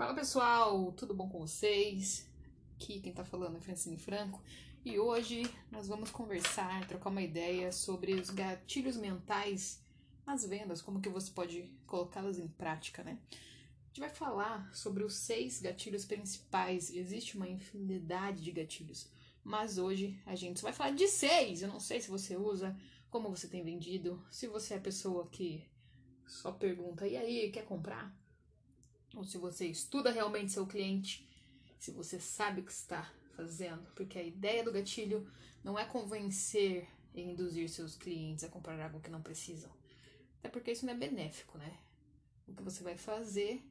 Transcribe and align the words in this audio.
Fala 0.00 0.14
pessoal, 0.14 0.90
tudo 0.92 1.12
bom 1.12 1.28
com 1.28 1.40
vocês? 1.40 2.26
Aqui 2.74 3.00
quem 3.00 3.12
tá 3.12 3.22
falando 3.22 3.58
é 3.58 3.60
Francine 3.60 3.98
Franco 3.98 4.42
e 4.82 4.98
hoje 4.98 5.42
nós 5.70 5.88
vamos 5.88 6.10
conversar, 6.10 6.88
trocar 6.88 7.10
uma 7.10 7.20
ideia 7.20 7.70
sobre 7.70 8.14
os 8.14 8.30
gatilhos 8.30 8.96
mentais 8.96 9.84
nas 10.26 10.42
vendas, 10.46 10.80
como 10.80 11.02
que 11.02 11.10
você 11.10 11.30
pode 11.30 11.70
colocá-las 11.86 12.38
em 12.38 12.48
prática, 12.48 13.04
né? 13.04 13.18
A 13.30 13.86
gente 13.88 14.00
vai 14.00 14.08
falar 14.08 14.74
sobre 14.74 15.04
os 15.04 15.16
seis 15.16 15.60
gatilhos 15.60 16.06
principais, 16.06 16.88
existe 16.88 17.36
uma 17.36 17.46
infinidade 17.46 18.42
de 18.42 18.52
gatilhos, 18.52 19.06
mas 19.44 19.76
hoje 19.76 20.18
a 20.24 20.34
gente 20.34 20.60
só 20.60 20.68
vai 20.68 20.72
falar 20.72 20.92
de 20.92 21.08
seis. 21.08 21.60
Eu 21.60 21.68
não 21.68 21.78
sei 21.78 22.00
se 22.00 22.08
você 22.08 22.38
usa, 22.38 22.74
como 23.10 23.28
você 23.28 23.46
tem 23.46 23.62
vendido, 23.62 24.24
se 24.30 24.46
você 24.46 24.72
é 24.72 24.76
a 24.78 24.80
pessoa 24.80 25.28
que 25.28 25.68
só 26.26 26.52
pergunta, 26.52 27.06
e 27.06 27.18
aí, 27.18 27.50
quer 27.50 27.66
comprar? 27.66 28.18
Ou 29.14 29.24
se 29.24 29.38
você 29.38 29.66
estuda 29.66 30.10
realmente 30.10 30.52
seu 30.52 30.66
cliente, 30.66 31.28
se 31.78 31.90
você 31.90 32.20
sabe 32.20 32.60
o 32.60 32.64
que 32.64 32.72
está 32.72 33.10
fazendo, 33.34 33.86
porque 33.94 34.18
a 34.18 34.22
ideia 34.22 34.62
do 34.62 34.72
gatilho 34.72 35.26
não 35.64 35.78
é 35.78 35.84
convencer 35.84 36.88
e 37.14 37.22
induzir 37.22 37.68
seus 37.68 37.96
clientes 37.96 38.44
a 38.44 38.48
comprar 38.48 38.80
algo 38.80 39.00
que 39.00 39.10
não 39.10 39.22
precisam. 39.22 39.70
Até 40.38 40.48
porque 40.48 40.72
isso 40.72 40.86
não 40.86 40.92
é 40.92 40.96
benéfico, 40.96 41.58
né? 41.58 41.78
O 42.46 42.54
que 42.54 42.62
você 42.62 42.82
vai 42.82 42.96
fazer 42.96 43.62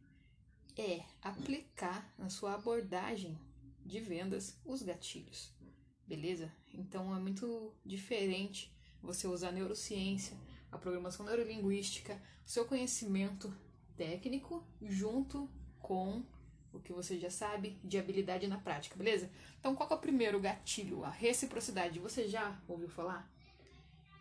é 0.78 1.04
aplicar 1.22 2.14
na 2.18 2.30
sua 2.30 2.54
abordagem 2.54 3.38
de 3.86 4.00
vendas 4.00 4.58
os 4.66 4.82
gatilhos, 4.82 5.52
beleza? 6.08 6.52
Então 6.74 7.16
é 7.16 7.20
muito 7.20 7.74
diferente 7.86 8.72
você 9.02 9.28
usar 9.28 9.50
a 9.50 9.52
neurociência, 9.52 10.38
a 10.72 10.78
programação 10.78 11.26
neurolinguística, 11.26 12.22
o 12.46 12.50
seu 12.50 12.66
conhecimento 12.66 13.54
técnico 14.00 14.66
junto 14.82 15.50
com 15.82 16.24
o 16.72 16.80
que 16.80 16.94
você 16.94 17.20
já 17.20 17.30
sabe 17.30 17.78
de 17.84 17.98
habilidade 17.98 18.48
na 18.48 18.58
prática, 18.58 18.96
beleza? 18.96 19.30
Então, 19.60 19.76
qual 19.76 19.90
é 19.90 19.94
o 19.94 20.00
primeiro 20.00 20.40
gatilho? 20.40 21.04
A 21.04 21.10
reciprocidade. 21.10 22.00
Você 22.00 22.26
já 22.30 22.58
ouviu 22.66 22.88
falar? 22.88 23.30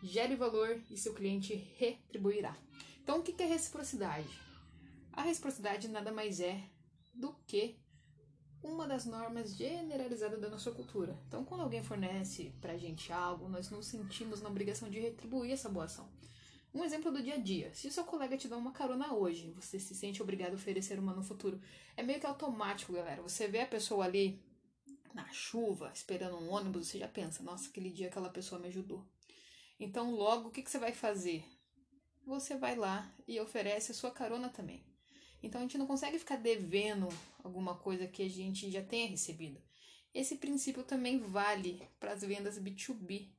Gere 0.03 0.35
valor 0.35 0.81
e 0.91 0.97
seu 0.97 1.13
cliente 1.13 1.53
retribuirá. 1.77 2.57
Então, 3.01 3.19
o 3.19 3.23
que 3.23 3.41
é 3.41 3.45
reciprocidade? 3.45 4.27
A 5.13 5.21
reciprocidade 5.21 5.87
nada 5.87 6.11
mais 6.11 6.41
é 6.41 6.61
do 7.13 7.33
que 7.47 7.77
uma 8.61 8.85
das 8.85 9.05
normas 9.05 9.55
generalizadas 9.55 10.41
da 10.41 10.49
nossa 10.49 10.71
cultura. 10.71 11.17
Então, 11.27 11.45
quando 11.45 11.61
alguém 11.61 11.83
fornece 11.83 12.53
pra 12.59 12.77
gente 12.77 13.13
algo, 13.13 13.47
nós 13.47 13.69
nos 13.69 13.85
sentimos 13.85 14.41
na 14.41 14.49
obrigação 14.49 14.89
de 14.89 14.99
retribuir 14.99 15.53
essa 15.53 15.69
boa 15.69 15.85
ação. 15.85 16.09
Um 16.73 16.83
exemplo 16.83 17.11
do 17.11 17.21
dia 17.21 17.33
a 17.33 17.37
dia. 17.37 17.73
Se 17.73 17.87
o 17.87 17.91
seu 17.91 18.03
colega 18.03 18.37
te 18.37 18.47
dá 18.47 18.55
uma 18.55 18.71
carona 18.71 19.13
hoje, 19.13 19.51
você 19.51 19.79
se 19.79 19.95
sente 19.95 20.21
obrigado 20.21 20.51
a 20.51 20.55
oferecer 20.55 20.99
uma 20.99 21.13
no 21.13 21.23
futuro. 21.23 21.59
É 21.97 22.03
meio 22.03 22.19
que 22.19 22.27
automático, 22.27 22.93
galera. 22.93 23.23
Você 23.23 23.47
vê 23.47 23.61
a 23.61 23.67
pessoa 23.67 24.05
ali 24.05 24.39
na 25.13 25.27
chuva, 25.31 25.91
esperando 25.93 26.37
um 26.37 26.51
ônibus, 26.51 26.87
você 26.87 26.99
já 26.99 27.07
pensa, 27.07 27.41
nossa, 27.41 27.69
aquele 27.69 27.89
dia 27.89 28.07
aquela 28.07 28.29
pessoa 28.29 28.61
me 28.61 28.67
ajudou. 28.67 29.03
Então, 29.79 30.11
logo, 30.11 30.49
o 30.49 30.51
que, 30.51 30.61
que 30.61 30.69
você 30.69 30.77
vai 30.77 30.93
fazer? 30.93 31.43
Você 32.25 32.55
vai 32.55 32.75
lá 32.75 33.11
e 33.27 33.39
oferece 33.39 33.91
a 33.91 33.95
sua 33.95 34.11
carona 34.11 34.49
também. 34.49 34.85
Então, 35.41 35.61
a 35.61 35.63
gente 35.63 35.77
não 35.77 35.87
consegue 35.87 36.19
ficar 36.19 36.35
devendo 36.35 37.07
alguma 37.43 37.75
coisa 37.75 38.05
que 38.05 38.21
a 38.21 38.29
gente 38.29 38.69
já 38.69 38.83
tenha 38.83 39.07
recebido. 39.07 39.59
Esse 40.13 40.35
princípio 40.35 40.83
também 40.83 41.19
vale 41.19 41.81
para 41.99 42.11
as 42.11 42.21
vendas 42.21 42.59
B2B, 42.59 43.29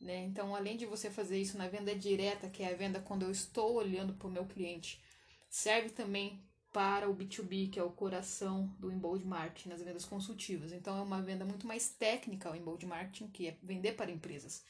né? 0.00 0.24
Então, 0.24 0.54
além 0.54 0.76
de 0.76 0.86
você 0.86 1.10
fazer 1.10 1.38
isso 1.38 1.58
na 1.58 1.68
venda 1.68 1.94
direta, 1.94 2.48
que 2.48 2.62
é 2.62 2.72
a 2.72 2.76
venda 2.76 3.00
quando 3.00 3.22
eu 3.22 3.30
estou 3.30 3.74
olhando 3.74 4.14
para 4.14 4.28
o 4.28 4.30
meu 4.30 4.46
cliente, 4.46 5.02
serve 5.48 5.90
também 5.90 6.42
para 6.72 7.10
o 7.10 7.14
B2B, 7.14 7.70
que 7.70 7.78
é 7.78 7.82
o 7.82 7.90
coração 7.90 8.74
do 8.78 8.92
inbound 8.92 9.24
marketing 9.26 9.70
nas 9.70 9.82
vendas 9.82 10.04
consultivas. 10.04 10.72
Então, 10.72 10.96
é 10.96 11.02
uma 11.02 11.20
venda 11.20 11.44
muito 11.44 11.66
mais 11.66 11.90
técnica 11.90 12.50
o 12.50 12.56
inbound 12.56 12.86
marketing, 12.86 13.28
que 13.28 13.48
é 13.48 13.58
vender 13.62 13.92
para 13.92 14.10
empresas. 14.10 14.64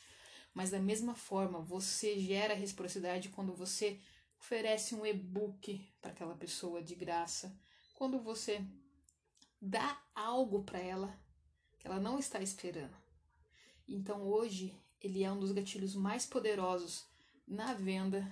Mas 0.53 0.71
da 0.71 0.81
mesma 0.81 1.15
forma, 1.15 1.61
você 1.61 2.19
gera 2.19 2.55
reciprocidade 2.55 3.29
quando 3.29 3.55
você 3.55 4.01
oferece 4.41 4.95
um 4.95 5.05
e-book 5.05 5.87
para 6.01 6.11
aquela 6.11 6.35
pessoa 6.35 6.83
de 6.83 6.95
graça, 6.95 7.55
quando 7.95 8.19
você 8.19 8.65
dá 9.61 10.01
algo 10.15 10.65
para 10.65 10.81
ela 10.81 11.15
que 11.79 11.87
ela 11.87 12.01
não 12.01 12.19
está 12.19 12.41
esperando. 12.41 12.97
Então 13.87 14.23
hoje 14.23 14.75
ele 15.01 15.25
é 15.25 15.33
um 15.33 15.39
dos 15.39 15.53
gatilhos 15.53 15.95
mais 15.95 16.27
poderosos 16.27 17.07
na 17.47 17.75
venda 17.75 18.27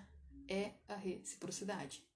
é 0.47 0.73
a 0.89 0.95
reciprocidade. 0.95 2.07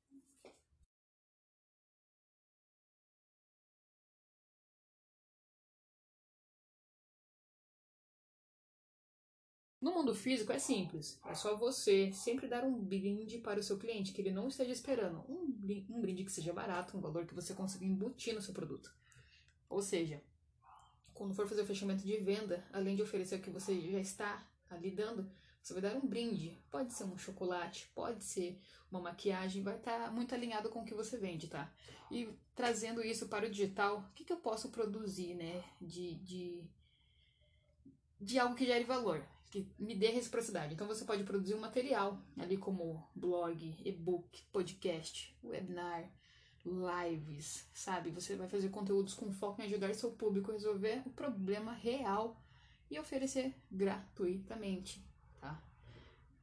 No 9.83 9.93
mundo 9.93 10.15
físico 10.15 10.53
é 10.53 10.61
simples, 10.61 11.21
é 11.27 11.35
só 11.35 11.57
você 11.57 12.13
sempre 12.13 12.47
dar 12.47 12.63
um 12.63 12.81
brinde 12.81 13.39
para 13.39 13.59
o 13.59 13.63
seu 13.65 13.77
cliente 13.77 14.13
que 14.13 14.21
ele 14.21 14.31
não 14.31 14.47
esteja 14.47 14.71
esperando. 14.71 15.25
Um, 15.29 16.01
brinde 16.01 16.23
que 16.23 16.31
seja 16.31 16.53
barato, 16.53 16.97
um 16.97 17.01
valor 17.01 17.27
que 17.27 17.35
você 17.35 17.53
consiga 17.53 17.85
embutir 17.85 18.33
no 18.33 18.41
seu 18.41 18.55
produto. 18.55 18.95
Ou 19.69 19.83
seja, 19.83 20.23
quando 21.15 21.35
for 21.35 21.49
fazer 21.49 21.63
o 21.63 21.67
fechamento 21.67 22.03
de 22.03 22.17
venda, 22.19 22.65
além 22.73 22.97
de 22.97 23.03
oferecer 23.03 23.37
o 23.37 23.43
que 23.43 23.51
você 23.51 23.79
já 23.91 23.99
está 23.99 24.47
ali 24.71 24.91
dando, 24.91 25.31
você 25.63 25.73
vai 25.75 25.83
dar 25.83 25.97
um 25.97 26.07
brinde. 26.07 26.59
Pode 26.71 26.93
ser 26.93 27.05
um 27.05 27.17
chocolate, 27.17 27.91
pode 27.95 28.25
ser 28.25 28.59
uma 28.91 29.01
maquiagem, 29.01 29.63
vai 29.63 29.77
estar 29.77 30.07
tá 30.07 30.11
muito 30.11 30.35
alinhado 30.35 30.69
com 30.69 30.81
o 30.81 30.85
que 30.85 30.95
você 30.95 31.17
vende, 31.17 31.49
tá? 31.49 31.73
E 32.11 32.29
trazendo 32.55 33.03
isso 33.03 33.29
para 33.29 33.47
o 33.47 33.51
digital, 33.51 34.01
o 34.01 34.13
que, 34.15 34.25
que 34.25 34.33
eu 34.33 34.39
posso 34.39 34.71
produzir, 34.71 35.35
né? 35.35 35.65
De, 35.81 36.17
de, 36.17 36.65
de 38.21 38.39
algo 38.39 38.55
que 38.55 38.67
gere 38.67 38.85
valor, 38.85 39.25
que 39.51 39.67
me 39.79 39.95
dê 39.95 40.09
reciprocidade. 40.09 40.75
Então 40.75 40.87
você 40.87 41.05
pode 41.05 41.25
produzir 41.25 41.55
um 41.55 41.61
material 41.61 42.21
ali 42.37 42.57
como 42.57 43.09
blog, 43.15 43.77
e-book, 43.85 44.43
podcast, 44.53 45.35
webinar, 45.43 46.11
lives, 46.65 47.67
sabe? 47.75 48.11
Você 48.11 48.37
vai 48.37 48.49
fazer 48.49 48.69
conteúdos 48.69 49.15
com 49.15 49.33
foco 49.33 49.61
em 49.61 49.65
ajudar 49.65 49.95
seu 49.95 50.11
público 50.13 50.51
a 50.51 50.55
resolver 50.55 51.03
o 51.05 51.11
problema 51.11 51.73
real 51.73 52.41
e 52.91 52.99
oferecer 52.99 53.55
gratuitamente, 53.71 55.03
tá? 55.41 55.61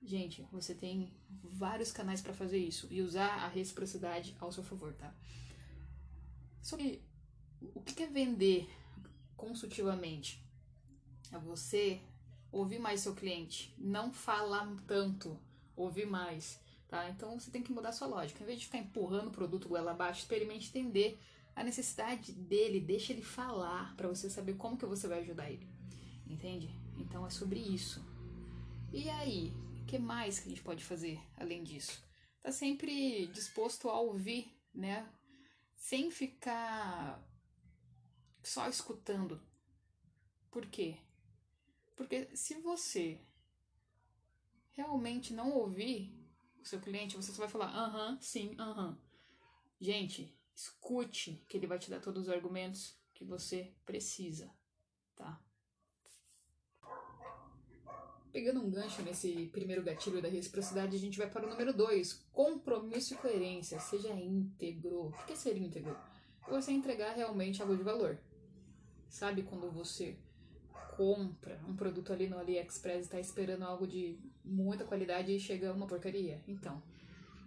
Gente, 0.01 0.47
você 0.51 0.73
tem 0.73 1.13
vários 1.43 1.91
canais 1.91 2.21
para 2.21 2.33
fazer 2.33 2.57
isso 2.57 2.87
e 2.89 3.01
usar 3.01 3.43
a 3.43 3.47
reciprocidade 3.47 4.35
ao 4.39 4.51
seu 4.51 4.63
favor, 4.63 4.93
tá? 4.93 5.13
Sobre 6.61 7.01
o 7.73 7.81
que 7.81 8.03
é 8.03 8.07
vender 8.07 8.69
consultivamente? 9.35 10.43
É 11.31 11.37
você 11.37 12.01
ouvir 12.51 12.79
mais 12.79 13.01
seu 13.01 13.13
cliente, 13.13 13.73
não 13.77 14.11
falar 14.11 14.67
tanto, 14.87 15.39
ouvir 15.75 16.05
mais 16.05 16.59
tá? 16.89 17.09
Então 17.09 17.39
você 17.39 17.49
tem 17.51 17.63
que 17.63 17.71
mudar 17.71 17.93
sua 17.93 18.07
lógica. 18.07 18.43
Em 18.43 18.45
vez 18.45 18.59
de 18.59 18.65
ficar 18.65 18.79
empurrando 18.79 19.27
o 19.27 19.31
produto 19.31 19.69
goela 19.69 19.91
abaixo, 19.91 20.21
experimente 20.21 20.69
entender 20.69 21.19
a 21.55 21.63
necessidade 21.63 22.33
dele, 22.33 22.79
deixa 22.79 23.13
ele 23.13 23.21
falar 23.21 23.95
para 23.95 24.07
você 24.07 24.29
saber 24.29 24.55
como 24.55 24.77
que 24.77 24.85
você 24.85 25.07
vai 25.07 25.19
ajudar 25.19 25.49
ele. 25.49 25.69
Entende? 26.27 26.69
Então 26.97 27.25
é 27.25 27.29
sobre 27.29 27.59
isso. 27.59 28.03
E 28.91 29.07
aí, 29.09 29.53
o 29.81 29.85
que 29.85 29.99
mais 29.99 30.39
que 30.39 30.47
a 30.47 30.49
gente 30.49 30.63
pode 30.63 30.83
fazer 30.83 31.19
além 31.37 31.63
disso? 31.63 32.03
Tá 32.41 32.51
sempre 32.51 33.27
disposto 33.27 33.89
a 33.89 33.99
ouvir, 33.99 34.57
né? 34.73 35.07
Sem 35.75 36.09
ficar 36.09 37.23
só 38.41 38.67
escutando. 38.67 39.39
Por 40.49 40.65
quê? 40.65 40.97
Porque 41.95 42.35
se 42.35 42.55
você 42.55 43.19
realmente 44.71 45.33
não 45.33 45.51
ouvir, 45.51 46.18
seu 46.69 46.79
cliente, 46.79 47.15
você 47.15 47.31
só 47.31 47.39
vai 47.39 47.49
falar 47.49 47.67
aham, 47.67 48.13
uh 48.13 48.17
-huh, 48.17 48.21
sim, 48.21 48.55
aham. 48.59 48.89
Uh 48.89 48.93
-huh. 48.93 48.97
Gente, 49.81 50.37
escute 50.55 51.43
que 51.47 51.57
ele 51.57 51.67
vai 51.67 51.79
te 51.79 51.89
dar 51.89 52.01
todos 52.01 52.23
os 52.23 52.29
argumentos 52.29 52.97
que 53.13 53.23
você 53.23 53.73
precisa, 53.85 54.53
tá? 55.15 55.41
Pegando 58.31 58.61
um 58.61 58.69
gancho 58.69 59.01
nesse 59.01 59.47
primeiro 59.47 59.81
gatilho 59.81 60.21
da 60.21 60.29
reciprocidade, 60.29 60.95
a 60.95 60.99
gente 60.99 61.17
vai 61.17 61.29
para 61.29 61.47
o 61.47 61.49
número 61.49 61.73
2, 61.73 62.13
compromisso 62.31 63.15
e 63.15 63.17
coerência. 63.17 63.79
Seja 63.79 64.13
íntegro. 64.13 65.07
O 65.07 65.25
que 65.25 65.33
é 65.33 65.35
ser 65.35 65.57
íntegro? 65.57 65.97
Você 66.47 66.71
entregar 66.71 67.15
realmente 67.15 67.61
algo 67.61 67.75
de 67.75 67.81
valor. 67.81 68.21
Sabe 69.07 69.41
quando 69.41 69.71
você 69.71 70.15
compra 70.99 71.57
um 71.65 71.77
produto 71.77 72.11
ali 72.11 72.27
no 72.27 72.37
AliExpress 72.37 72.97
e 72.97 73.01
está 73.03 73.17
esperando 73.21 73.63
algo 73.63 73.87
de 73.87 74.19
muita 74.43 74.83
qualidade 74.83 75.33
e 75.33 75.39
chega 75.39 75.71
uma 75.71 75.87
porcaria. 75.87 76.41
Então, 76.45 76.83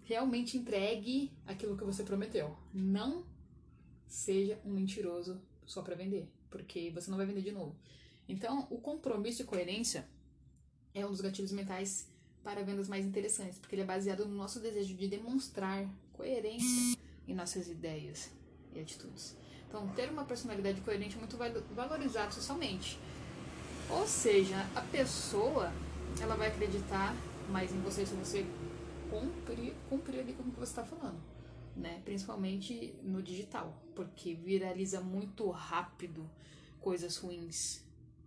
realmente 0.04 0.56
entregue 0.56 1.30
aquilo 1.44 1.76
que 1.76 1.84
você 1.84 2.02
prometeu. 2.02 2.56
Não 2.72 3.26
seja 4.06 4.58
um 4.64 4.70
mentiroso 4.70 5.38
só 5.66 5.82
para 5.82 5.94
vender, 5.94 6.26
porque 6.48 6.90
você 6.92 7.10
não 7.10 7.18
vai 7.18 7.26
vender 7.26 7.42
de 7.42 7.52
novo. 7.52 7.76
Então, 8.26 8.66
o 8.70 8.78
compromisso 8.78 9.42
e 9.42 9.44
coerência 9.44 10.08
é 10.94 11.04
um 11.04 11.10
dos 11.10 11.20
gatilhos 11.20 11.52
mentais 11.52 12.10
para 12.42 12.62
vendas 12.62 12.88
mais 12.88 13.04
interessantes, 13.04 13.58
porque 13.58 13.74
ele 13.74 13.82
é 13.82 13.86
baseado 13.86 14.24
no 14.24 14.34
nosso 14.34 14.60
desejo 14.60 14.94
de 14.94 15.08
demonstrar 15.08 15.86
coerência 16.14 16.98
em 17.28 17.34
nossas 17.34 17.68
ideias. 17.68 18.30
e 18.74 18.80
atitudes. 18.80 19.36
Então, 19.68 19.86
ter 19.88 20.10
uma 20.10 20.24
personalidade 20.24 20.80
coerente 20.80 21.16
é 21.16 21.18
muito 21.18 21.36
valorizado 21.74 22.32
socialmente. 22.32 22.98
Ou 23.90 24.06
seja, 24.06 24.56
a 24.74 24.80
pessoa 24.80 25.72
ela 26.20 26.36
vai 26.36 26.48
acreditar 26.48 27.14
mais 27.48 27.72
em 27.72 27.80
você 27.80 28.06
se 28.06 28.14
você 28.14 28.46
cumprir, 29.10 29.74
cumprir 29.88 30.20
ali 30.20 30.32
com 30.32 30.42
o 30.42 30.50
que 30.50 30.58
você 30.58 30.72
está 30.72 30.84
falando. 30.84 31.20
Né? 31.76 32.00
Principalmente 32.04 32.94
no 33.02 33.22
digital, 33.22 33.82
porque 33.94 34.34
viraliza 34.34 35.00
muito 35.00 35.50
rápido 35.50 36.30
coisas 36.80 37.16
ruins. 37.16 37.84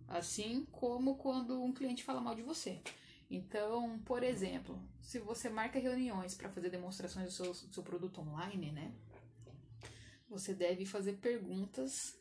Assim 0.08 0.66
como 0.72 1.16
quando 1.16 1.62
um 1.62 1.72
cliente 1.72 2.04
fala 2.04 2.20
mal 2.20 2.34
de 2.34 2.42
você. 2.42 2.80
Então, 3.28 3.98
por 4.00 4.22
exemplo, 4.22 4.80
se 5.00 5.18
você 5.18 5.48
marca 5.48 5.78
reuniões 5.78 6.34
para 6.34 6.48
fazer 6.48 6.70
demonstrações 6.70 7.26
do 7.26 7.32
seu, 7.32 7.52
do 7.52 7.74
seu 7.74 7.82
produto 7.82 8.20
online, 8.20 8.70
né? 8.70 8.92
Você 10.28 10.54
deve 10.54 10.84
fazer 10.84 11.14
perguntas 11.14 12.16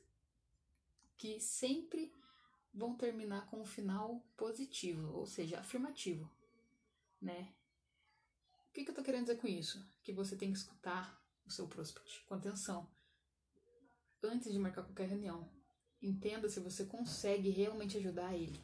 que 1.18 1.40
sempre 1.40 2.12
vão 2.76 2.96
terminar 2.96 3.48
com 3.48 3.62
um 3.62 3.66
final 3.66 4.22
positivo, 4.36 5.18
ou 5.18 5.26
seja, 5.26 5.60
afirmativo, 5.60 6.30
né? 7.22 7.54
O 8.70 8.74
que, 8.74 8.84
que 8.84 8.90
eu 8.90 8.92
estou 8.92 9.04
querendo 9.06 9.28
dizer 9.28 9.38
com 9.38 9.48
isso? 9.48 9.84
Que 10.04 10.12
você 10.12 10.36
tem 10.36 10.52
que 10.52 10.58
escutar 10.58 11.24
o 11.46 11.52
seu 11.52 11.68
prospect 11.68 12.22
com 12.26 12.36
atenção 12.36 12.90
antes 14.22 14.52
de 14.52 14.60
marcar 14.60 14.84
qualquer 14.84 15.08
reunião. 15.08 15.50
Entenda 16.02 16.50
se 16.50 16.60
você 16.60 16.86
consegue 16.86 17.50
realmente 17.50 17.98
ajudar 17.98 18.36
ele. 18.36 18.60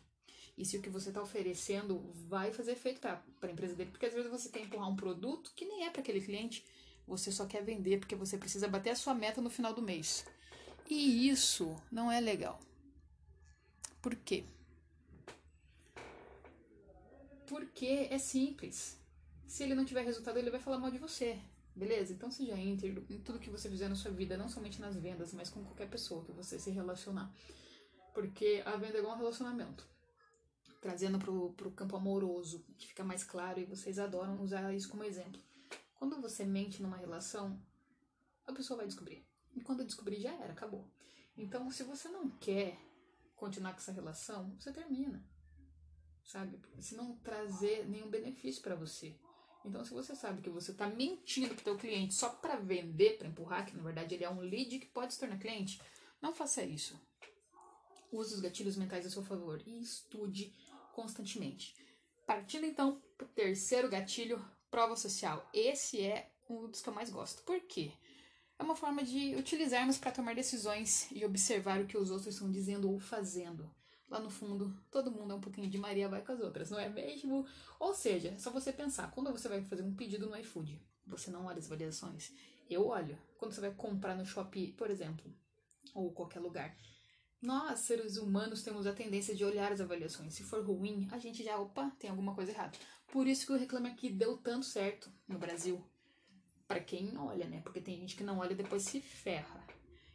E 0.57 0.65
se 0.65 0.77
o 0.77 0.81
que 0.81 0.89
você 0.89 1.09
está 1.09 1.21
oferecendo 1.21 2.11
vai 2.27 2.51
fazer 2.51 2.73
efeito 2.73 2.99
para 2.99 3.23
a 3.41 3.51
empresa 3.51 3.73
dele. 3.73 3.91
Porque 3.91 4.05
às 4.05 4.13
vezes 4.13 4.29
você 4.29 4.49
quer 4.49 4.61
empurrar 4.61 4.89
um 4.89 4.95
produto 4.95 5.53
que 5.55 5.65
nem 5.65 5.85
é 5.85 5.89
para 5.89 6.01
aquele 6.01 6.19
cliente, 6.19 6.65
você 7.07 7.31
só 7.31 7.45
quer 7.45 7.63
vender 7.63 7.99
porque 7.99 8.15
você 8.15 8.37
precisa 8.37 8.67
bater 8.67 8.89
a 8.89 8.95
sua 8.95 9.13
meta 9.13 9.41
no 9.41 9.49
final 9.49 9.73
do 9.73 9.81
mês. 9.81 10.25
E 10.89 11.29
isso 11.29 11.75
não 11.89 12.11
é 12.11 12.19
legal. 12.19 12.59
Por 14.01 14.15
quê? 14.15 14.45
Porque 17.47 18.07
é 18.09 18.17
simples. 18.17 18.99
Se 19.45 19.63
ele 19.63 19.75
não 19.75 19.85
tiver 19.85 20.03
resultado, 20.03 20.39
ele 20.39 20.49
vai 20.49 20.59
falar 20.59 20.79
mal 20.79 20.89
de 20.89 20.97
você. 20.97 21.39
Beleza? 21.75 22.13
Então 22.13 22.31
seja 22.31 22.57
íntegro 22.57 23.05
em 23.09 23.19
tudo 23.19 23.39
que 23.39 23.49
você 23.49 23.69
fizer 23.69 23.87
na 23.87 23.95
sua 23.95 24.11
vida, 24.11 24.37
não 24.37 24.49
somente 24.49 24.81
nas 24.81 24.95
vendas, 24.95 25.33
mas 25.33 25.49
com 25.49 25.63
qualquer 25.63 25.89
pessoa 25.89 26.23
que 26.23 26.31
você 26.31 26.57
se 26.59 26.71
relacionar. 26.71 27.31
Porque 28.13 28.61
a 28.65 28.75
venda 28.75 28.97
é 28.97 28.99
igual 28.99 29.15
um 29.15 29.19
relacionamento. 29.19 29.87
Trazendo 30.81 31.19
pro, 31.19 31.53
pro 31.53 31.71
campo 31.71 31.95
amoroso, 31.95 32.65
que 32.77 32.87
fica 32.87 33.03
mais 33.03 33.23
claro 33.23 33.59
e 33.59 33.65
vocês 33.65 33.99
adoram 33.99 34.41
usar 34.41 34.73
isso 34.73 34.89
como 34.89 35.03
exemplo. 35.03 35.39
Quando 35.95 36.19
você 36.19 36.43
mente 36.43 36.81
numa 36.81 36.97
relação, 36.97 37.61
a 38.47 38.51
pessoa 38.51 38.77
vai 38.77 38.87
descobrir. 38.87 39.23
E 39.55 39.61
quando 39.61 39.85
descobrir, 39.85 40.19
já 40.19 40.33
era, 40.33 40.53
acabou. 40.53 40.87
Então, 41.37 41.69
se 41.69 41.83
você 41.83 42.09
não 42.09 42.29
quer 42.29 42.77
continuar 43.41 43.71
com 43.71 43.79
essa 43.79 43.91
relação, 43.91 44.55
você 44.59 44.71
termina. 44.71 45.19
Sabe? 46.23 46.61
Se 46.79 46.95
não 46.95 47.17
trazer 47.17 47.89
nenhum 47.89 48.07
benefício 48.07 48.61
para 48.61 48.75
você. 48.75 49.17
Então, 49.65 49.83
se 49.83 49.91
você 49.91 50.15
sabe 50.15 50.43
que 50.43 50.49
você 50.49 50.71
está 50.71 50.87
mentindo 50.87 51.55
pro 51.55 51.63
teu 51.63 51.77
cliente 51.77 52.13
só 52.13 52.29
para 52.29 52.57
vender, 52.57 53.17
para 53.17 53.27
empurrar, 53.27 53.65
que 53.65 53.75
na 53.75 53.81
verdade 53.81 54.13
ele 54.13 54.23
é 54.23 54.29
um 54.29 54.39
lead 54.39 54.77
que 54.77 54.85
pode 54.85 55.13
se 55.13 55.19
tornar 55.19 55.39
cliente, 55.39 55.81
não 56.21 56.33
faça 56.35 56.63
isso. 56.63 56.99
Use 58.11 58.35
os 58.35 58.41
gatilhos 58.41 58.77
mentais 58.77 59.07
a 59.07 59.09
seu 59.09 59.23
favor 59.23 59.61
e 59.65 59.81
estude 59.81 60.53
constantemente. 60.93 61.75
Partindo 62.27 62.65
então 62.65 63.01
para 63.17 63.25
o 63.25 63.29
terceiro 63.29 63.89
gatilho, 63.89 64.43
prova 64.69 64.95
social. 64.95 65.49
Esse 65.51 66.01
é 66.01 66.31
um 66.47 66.67
dos 66.67 66.81
que 66.81 66.89
eu 66.89 66.93
mais 66.93 67.09
gosto. 67.09 67.41
Por 67.43 67.59
quê? 67.61 67.91
É 68.61 68.63
uma 68.63 68.75
forma 68.75 69.03
de 69.03 69.35
utilizarmos 69.35 69.97
para 69.97 70.11
tomar 70.11 70.35
decisões 70.35 71.11
e 71.11 71.25
observar 71.25 71.81
o 71.81 71.87
que 71.87 71.97
os 71.97 72.11
outros 72.11 72.35
estão 72.35 72.51
dizendo 72.51 72.91
ou 72.91 72.99
fazendo. 72.99 73.67
Lá 74.07 74.19
no 74.19 74.29
fundo, 74.29 74.71
todo 74.91 75.09
mundo 75.09 75.33
é 75.33 75.35
um 75.35 75.41
pouquinho 75.41 75.67
de 75.67 75.79
Maria 75.79 76.07
vai 76.07 76.21
com 76.21 76.31
as 76.31 76.39
outras, 76.39 76.69
não 76.69 76.77
é 76.77 76.87
mesmo? 76.87 77.43
Ou 77.79 77.91
seja, 77.95 78.27
é 78.29 78.37
só 78.37 78.51
você 78.51 78.71
pensar, 78.71 79.09
quando 79.09 79.31
você 79.31 79.49
vai 79.49 79.63
fazer 79.63 79.81
um 79.81 79.95
pedido 79.95 80.29
no 80.29 80.37
iFood, 80.37 80.79
você 81.07 81.31
não 81.31 81.47
olha 81.47 81.57
as 81.57 81.65
avaliações. 81.65 82.31
Eu 82.69 82.85
olho. 82.85 83.17
Quando 83.35 83.51
você 83.51 83.61
vai 83.61 83.73
comprar 83.73 84.15
no 84.15 84.27
Shopee, 84.27 84.73
por 84.73 84.91
exemplo, 84.91 85.25
ou 85.95 86.11
qualquer 86.11 86.39
lugar, 86.39 86.77
nós, 87.41 87.79
seres 87.79 88.17
humanos, 88.17 88.61
temos 88.61 88.85
a 88.85 88.93
tendência 88.93 89.33
de 89.33 89.43
olhar 89.43 89.71
as 89.71 89.81
avaliações. 89.81 90.35
Se 90.35 90.43
for 90.43 90.63
ruim, 90.63 91.07
a 91.11 91.17
gente 91.17 91.43
já, 91.43 91.57
opa, 91.57 91.91
tem 91.97 92.11
alguma 92.11 92.35
coisa 92.35 92.51
errada. 92.51 92.77
Por 93.07 93.25
isso 93.25 93.47
que 93.47 93.53
o 93.53 93.57
Reclame 93.57 93.89
Aqui 93.89 94.11
deu 94.11 94.37
tanto 94.37 94.67
certo 94.67 95.11
no 95.27 95.39
Brasil. 95.39 95.83
Para 96.71 96.79
quem 96.79 97.17
olha, 97.17 97.45
né? 97.47 97.59
Porque 97.61 97.81
tem 97.81 97.99
gente 97.99 98.15
que 98.15 98.23
não 98.23 98.39
olha 98.39 98.53
e 98.53 98.55
depois 98.55 98.83
se 98.83 99.01
ferra. 99.01 99.61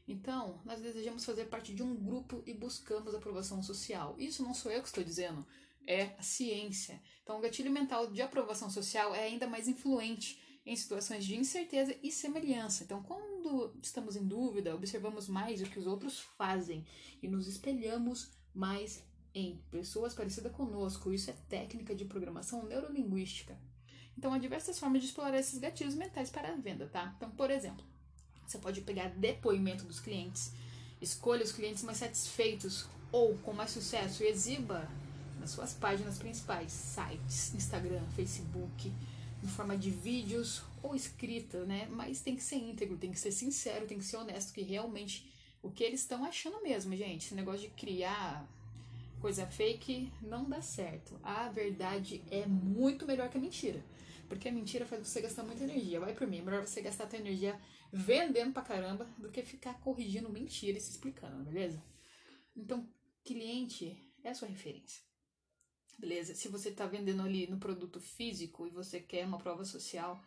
Então, 0.09 0.59
nós 0.65 0.81
desejamos 0.81 1.23
fazer 1.23 1.47
parte 1.47 1.75
de 1.75 1.83
um 1.83 1.95
grupo 1.95 2.43
e 2.47 2.55
buscamos 2.55 3.15
aprovação 3.15 3.63
social. 3.63 4.15
Isso 4.19 4.43
não 4.43 4.55
sou 4.55 4.73
eu 4.73 4.81
que 4.81 4.89
estou 4.89 5.05
dizendo, 5.05 5.45
é 5.87 6.15
a 6.19 6.23
ciência. 6.23 6.99
Então, 7.23 7.37
o 7.37 7.41
gatilho 7.41 7.71
mental 7.71 8.11
de 8.11 8.23
aprovação 8.23 8.71
social 8.71 9.15
é 9.15 9.25
ainda 9.25 9.47
mais 9.47 9.69
influente 9.69 10.41
em 10.65 10.75
situações 10.75 11.27
de 11.27 11.37
incerteza 11.37 11.95
e 12.03 12.11
semelhança. 12.11 12.85
Então, 12.85 13.03
quando 13.03 13.77
estamos 13.83 14.17
em 14.17 14.27
dúvida, 14.27 14.75
observamos 14.75 15.29
mais 15.29 15.61
o 15.61 15.67
que 15.67 15.79
os 15.79 15.87
outros 15.87 16.21
fazem 16.39 16.87
e 17.23 17.29
nos 17.29 17.47
espelhamos 17.47 18.33
mais 18.55 19.05
em 19.35 19.63
pessoas 19.71 20.15
parecidas 20.15 20.53
conosco. 20.53 21.13
Isso 21.13 21.31
é 21.31 21.35
técnica 21.49 21.95
de 21.95 22.07
programação 22.07 22.65
neurolinguística. 22.65 23.59
Então, 24.19 24.33
há 24.33 24.39
diversas 24.39 24.79
formas 24.79 25.03
de 25.03 25.09
explorar 25.09 25.39
esses 25.39 25.59
gatilhos 25.59 25.95
mentais 25.95 26.31
para 26.31 26.49
a 26.49 26.57
venda, 26.57 26.87
tá? 26.87 27.13
Então, 27.17 27.31
por 27.31 27.51
exemplo, 27.51 27.85
você 28.47 28.59
pode 28.59 28.81
pegar 28.81 29.09
depoimento 29.11 29.85
dos 29.85 30.01
clientes, 30.01 30.53
escolha 31.01 31.45
os 31.45 31.53
clientes 31.53 31.83
mais 31.83 31.99
satisfeitos 31.99 32.87
ou 33.13 33.37
com 33.39 33.53
mais 33.53 33.71
sucesso 33.71 34.23
e 34.23 34.29
exiba 34.29 34.89
nas 35.39 35.51
suas 35.51 35.75
páginas 35.75 36.19
principais, 36.19 36.73
sites, 36.73 37.55
Instagram, 37.55 38.03
Facebook, 38.15 38.93
em 39.43 39.49
forma 39.49 39.77
de 39.77 39.91
vídeos 39.91 40.63
ou 40.83 40.95
escrita, 40.95 41.65
né? 41.65 41.87
Mas 41.91 42.21
tem 42.21 42.35
que 42.35 42.43
ser 42.43 42.57
íntegro, 42.57 42.97
tem 42.97 43.13
que 43.13 43.19
ser 43.19 43.33
sincero, 43.33 43.87
tem 43.87 43.99
que 43.99 44.05
ser 44.05 44.17
honesto, 44.17 44.53
que 44.53 44.63
realmente 44.63 45.31
o 45.63 45.71
que 45.71 45.85
eles 45.85 46.01
estão 46.01 46.25
achando 46.25 46.63
mesmo, 46.63 46.97
gente. 46.97 47.27
Esse 47.27 47.35
negócio 47.35 47.63
de 47.63 47.69
criar 47.69 48.49
coisa 49.21 49.47
fake 49.47 50.13
não 50.23 50.45
dá 50.45 50.63
certo. 50.63 51.19
A 51.23 51.49
verdade 51.49 52.23
é 52.31 52.47
muito 52.47 53.07
melhor 53.07 53.29
que 53.29 53.39
a 53.39 53.41
mentira. 53.41 53.85
Porque 54.29 54.49
a 54.49 54.53
mentira 54.53 54.87
faz 54.87 55.07
você 55.07 55.21
gastar 55.21 55.43
muita 55.43 55.65
energia. 55.65 56.01
Vai 56.01 56.15
por 56.15 56.27
mim, 56.27 56.39
é 56.39 56.43
melhor 56.43 56.67
você 56.67 56.81
gastar 56.81 57.05
a 57.05 57.07
tua 57.07 57.19
energia 57.19 57.59
vendendo 57.93 58.53
pra 58.53 58.63
caramba 58.63 59.05
do 59.19 59.31
que 59.31 59.43
ficar 59.43 59.81
corrigindo 59.81 60.29
mentira 60.29 60.77
e 60.77 60.81
se 60.81 60.91
explicando, 60.91 61.45
beleza? 61.45 61.83
Então, 62.55 62.89
cliente 63.25 63.97
é 64.23 64.31
a 64.31 64.35
sua 64.35 64.49
referência. 64.49 65.03
Beleza? 65.99 66.35
Se 66.35 66.49
você 66.49 66.69
está 66.69 66.87
vendendo 66.87 67.23
ali 67.23 67.47
no 67.47 67.59
produto 67.59 68.01
físico 68.01 68.67
e 68.67 68.71
você 68.71 69.01
quer 69.01 69.27
uma 69.27 69.39
prova 69.39 69.65
social, 69.65 70.23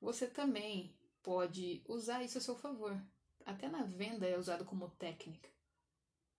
você 0.00 0.26
também 0.26 0.96
pode 1.22 1.82
usar 1.86 2.24
isso 2.24 2.38
a 2.38 2.40
seu 2.40 2.56
favor. 2.56 3.00
Até 3.44 3.68
na 3.68 3.84
venda 3.84 4.26
é 4.26 4.38
usado 4.38 4.64
como 4.64 4.90
técnica. 4.90 5.48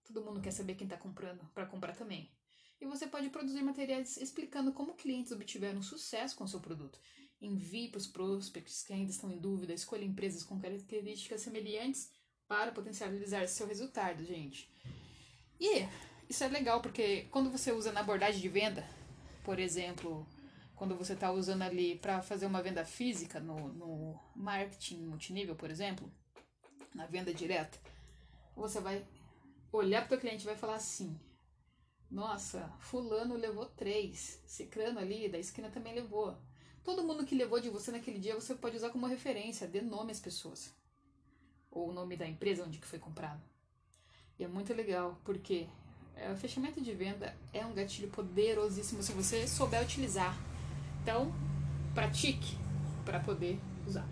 Todo 0.03 0.23
mundo 0.23 0.41
quer 0.41 0.51
saber 0.51 0.75
quem 0.75 0.85
está 0.85 0.97
comprando 0.97 1.45
para 1.53 1.65
comprar 1.65 1.95
também. 1.95 2.29
E 2.83 2.85
você 2.85 3.07
pode 3.07 3.29
produzir 3.29 3.61
materiais 3.61 4.17
explicando 4.17 4.73
como 4.73 4.93
clientes 4.93 5.31
obtiveram 5.31 5.81
sucesso 5.81 6.35
com 6.35 6.45
seu 6.45 6.59
produto. 6.59 6.99
Envie 7.41 7.87
para 7.87 7.97
os 7.97 8.07
prospects 8.07 8.83
que 8.83 8.91
ainda 8.91 9.09
estão 9.09 9.31
em 9.31 9.39
dúvida, 9.39 9.73
escolha 9.73 10.03
empresas 10.03 10.43
com 10.43 10.59
características 10.59 11.39
semelhantes 11.39 12.11
para 12.45 12.73
potencializar 12.73 13.47
seu 13.47 13.65
resultado, 13.65 14.25
gente. 14.25 14.69
E 15.57 15.87
isso 16.29 16.43
é 16.43 16.49
legal 16.49 16.81
porque 16.81 17.21
quando 17.31 17.49
você 17.49 17.71
usa 17.71 17.93
na 17.93 18.01
abordagem 18.01 18.41
de 18.41 18.49
venda, 18.49 18.85
por 19.45 19.59
exemplo, 19.59 20.27
quando 20.75 20.93
você 20.93 21.13
está 21.13 21.31
usando 21.31 21.61
ali 21.61 21.97
para 21.99 22.21
fazer 22.21 22.47
uma 22.47 22.61
venda 22.61 22.83
física 22.83 23.39
no, 23.39 23.69
no 23.69 24.19
marketing 24.35 25.05
multinível, 25.05 25.55
por 25.55 25.71
exemplo, 25.71 26.11
na 26.93 27.05
venda 27.05 27.33
direta, 27.33 27.79
você 28.57 28.81
vai 28.81 29.07
olhar 29.71 30.05
para 30.05 30.17
o 30.17 30.19
cliente 30.19 30.43
e 30.43 30.47
vai 30.47 30.57
falar 30.57 30.75
assim: 30.75 31.17
Nossa, 32.13 32.71
Fulano 32.77 33.35
levou 33.35 33.65
três, 33.65 34.39
Cicrano 34.45 34.99
ali 34.99 35.27
da 35.27 35.39
esquina 35.39 35.71
também 35.71 35.95
levou. 35.95 36.37
Todo 36.83 37.01
mundo 37.01 37.25
que 37.25 37.33
levou 37.33 37.59
de 37.59 37.71
você 37.71 37.91
naquele 37.91 38.19
dia 38.19 38.35
você 38.35 38.53
pode 38.53 38.77
usar 38.77 38.91
como 38.91 39.07
referência, 39.07 39.67
dê 39.67 39.81
nome 39.81 40.11
às 40.11 40.19
pessoas. 40.19 40.71
Ou 41.71 41.89
o 41.89 41.91
nome 41.91 42.15
da 42.15 42.27
empresa 42.27 42.63
onde 42.63 42.77
que 42.77 42.85
foi 42.85 42.99
comprado. 42.99 43.41
E 44.37 44.43
é 44.43 44.47
muito 44.47 44.71
legal, 44.75 45.19
porque 45.25 45.67
é, 46.15 46.31
o 46.31 46.37
fechamento 46.37 46.79
de 46.79 46.93
venda 46.93 47.35
é 47.51 47.65
um 47.65 47.73
gatilho 47.73 48.09
poderosíssimo 48.09 49.01
se 49.01 49.11
você 49.11 49.47
souber 49.47 49.81
utilizar. 49.81 50.37
Então, 51.01 51.33
pratique 51.95 52.55
para 53.03 53.19
poder 53.21 53.59
usar. 53.87 54.07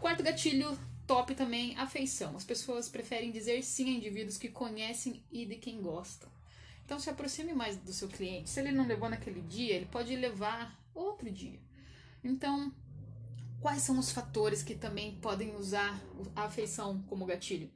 Quarto 0.00 0.22
gatilho 0.22 0.78
top 1.06 1.34
também, 1.34 1.76
afeição. 1.76 2.34
As 2.34 2.44
pessoas 2.44 2.88
preferem 2.88 3.30
dizer 3.30 3.62
sim 3.62 3.90
a 3.90 3.98
indivíduos 3.98 4.38
que 4.38 4.48
conhecem 4.48 5.22
e 5.30 5.44
de 5.44 5.56
quem 5.56 5.82
gostam. 5.82 6.34
Então, 6.86 6.98
se 6.98 7.10
aproxime 7.10 7.52
mais 7.52 7.76
do 7.76 7.92
seu 7.92 8.08
cliente. 8.08 8.48
Se 8.48 8.60
ele 8.60 8.72
não 8.72 8.86
levou 8.86 9.10
naquele 9.10 9.42
dia, 9.42 9.74
ele 9.74 9.86
pode 9.86 10.16
levar 10.16 10.82
outro 10.94 11.30
dia. 11.30 11.60
Então, 12.24 12.72
Quais 13.60 13.82
são 13.82 13.98
os 13.98 14.12
fatores 14.12 14.62
que 14.62 14.74
também 14.74 15.16
podem 15.16 15.56
usar 15.56 16.00
a 16.34 16.44
afeição 16.44 17.02
como 17.08 17.26
gatilho? 17.26 17.70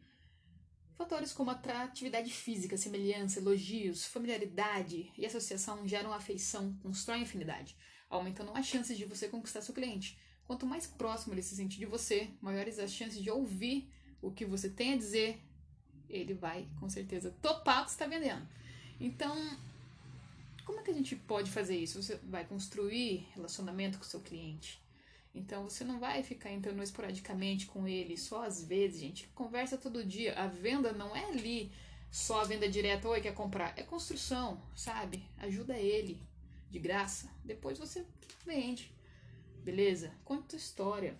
Fatores 0.96 1.32
como 1.32 1.50
atratividade 1.50 2.30
física, 2.30 2.76
semelhança, 2.76 3.40
elogios, 3.40 4.04
familiaridade 4.04 5.10
e 5.16 5.24
associação 5.24 5.88
geram 5.88 6.12
afeição, 6.12 6.74
constroem 6.82 7.22
afinidade, 7.22 7.76
aumentando 8.08 8.52
as 8.54 8.66
chances 8.66 8.96
de 8.96 9.06
você 9.06 9.26
conquistar 9.26 9.62
seu 9.62 9.74
cliente. 9.74 10.18
Quanto 10.44 10.66
mais 10.66 10.86
próximo 10.86 11.32
ele 11.34 11.42
se 11.42 11.56
sente 11.56 11.78
de 11.78 11.86
você, 11.86 12.30
maiores 12.40 12.78
as 12.78 12.92
chances 12.92 13.20
de 13.20 13.30
ouvir 13.30 13.90
o 14.20 14.30
que 14.30 14.44
você 14.44 14.68
tem 14.68 14.92
a 14.92 14.98
dizer, 14.98 15.42
ele 16.08 16.34
vai 16.34 16.68
com 16.78 16.88
certeza 16.88 17.34
topar 17.40 17.82
o 17.82 17.84
que 17.86 17.90
está 17.90 18.06
vendendo. 18.06 18.46
Então, 19.00 19.34
como 20.64 20.78
é 20.78 20.82
que 20.82 20.90
a 20.90 20.94
gente 20.94 21.16
pode 21.16 21.50
fazer 21.50 21.76
isso? 21.76 22.02
Você 22.02 22.16
vai 22.24 22.44
construir 22.44 23.26
relacionamento 23.34 23.98
com 23.98 24.04
o 24.04 24.06
seu 24.06 24.20
cliente. 24.20 24.80
Então 25.34 25.68
você 25.68 25.84
não 25.84 25.98
vai 25.98 26.22
ficar 26.22 26.50
entrando 26.50 26.82
esporadicamente 26.82 27.66
com 27.66 27.86
ele, 27.86 28.16
só 28.16 28.44
às 28.44 28.64
vezes, 28.64 29.00
gente. 29.00 29.28
Conversa 29.28 29.78
todo 29.78 30.04
dia. 30.04 30.34
A 30.34 30.46
venda 30.46 30.92
não 30.92 31.14
é 31.16 31.24
ali 31.24 31.72
só 32.10 32.40
a 32.40 32.44
venda 32.44 32.68
direta, 32.68 33.08
oi, 33.08 33.20
quer 33.20 33.34
comprar. 33.34 33.72
É 33.78 33.82
construção, 33.82 34.60
sabe? 34.74 35.24
Ajuda 35.38 35.78
ele 35.78 36.20
de 36.68 36.78
graça. 36.78 37.30
Depois 37.44 37.78
você 37.78 38.04
vende. 38.44 38.92
Beleza? 39.62 40.12
Conta 40.24 40.56
a 40.56 40.58
história. 40.58 41.18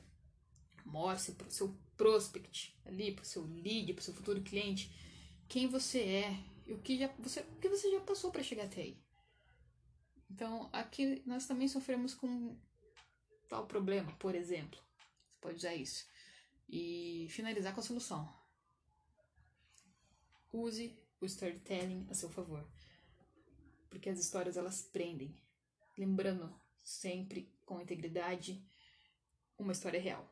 Mostre 0.85 1.35
para 1.35 1.47
o 1.47 1.51
seu 1.51 1.75
prospect 1.97 2.75
ali, 2.85 3.13
para 3.13 3.23
o 3.23 3.27
seu 3.27 3.45
lead, 3.45 3.93
para 3.93 4.01
o 4.01 4.05
seu 4.05 4.15
futuro 4.15 4.41
cliente, 4.41 4.91
quem 5.49 5.67
você 5.67 6.01
é 6.01 6.37
o 6.73 6.81
que, 6.81 6.99
já, 6.99 7.09
você, 7.19 7.41
o 7.41 7.57
que 7.57 7.69
você 7.69 7.91
já 7.91 8.01
passou 8.01 8.31
para 8.31 8.43
chegar 8.43 8.65
até 8.65 8.83
aí. 8.83 9.03
Então, 10.31 10.71
aqui 10.73 11.23
nós 11.27 11.47
também 11.47 11.67
sofremos 11.67 12.15
com 12.15 12.57
tal 13.49 13.67
problema, 13.67 14.13
por 14.17 14.35
exemplo. 14.35 14.79
Você 15.29 15.39
pode 15.41 15.57
usar 15.57 15.75
isso. 15.75 16.07
E 16.69 17.27
finalizar 17.31 17.75
com 17.75 17.81
a 17.81 17.83
solução. 17.83 18.33
Use 20.53 20.97
o 21.21 21.27
storytelling 21.27 22.07
a 22.11 22.15
seu 22.15 22.29
favor. 22.29 22.65
Porque 23.89 24.09
as 24.09 24.21
histórias 24.21 24.57
elas 24.57 24.83
prendem. 24.83 25.35
Lembrando 25.99 26.55
sempre 26.83 27.53
com 27.67 27.81
integridade 27.81 28.65
uma 29.59 29.73
história 29.73 30.01
real. 30.01 30.29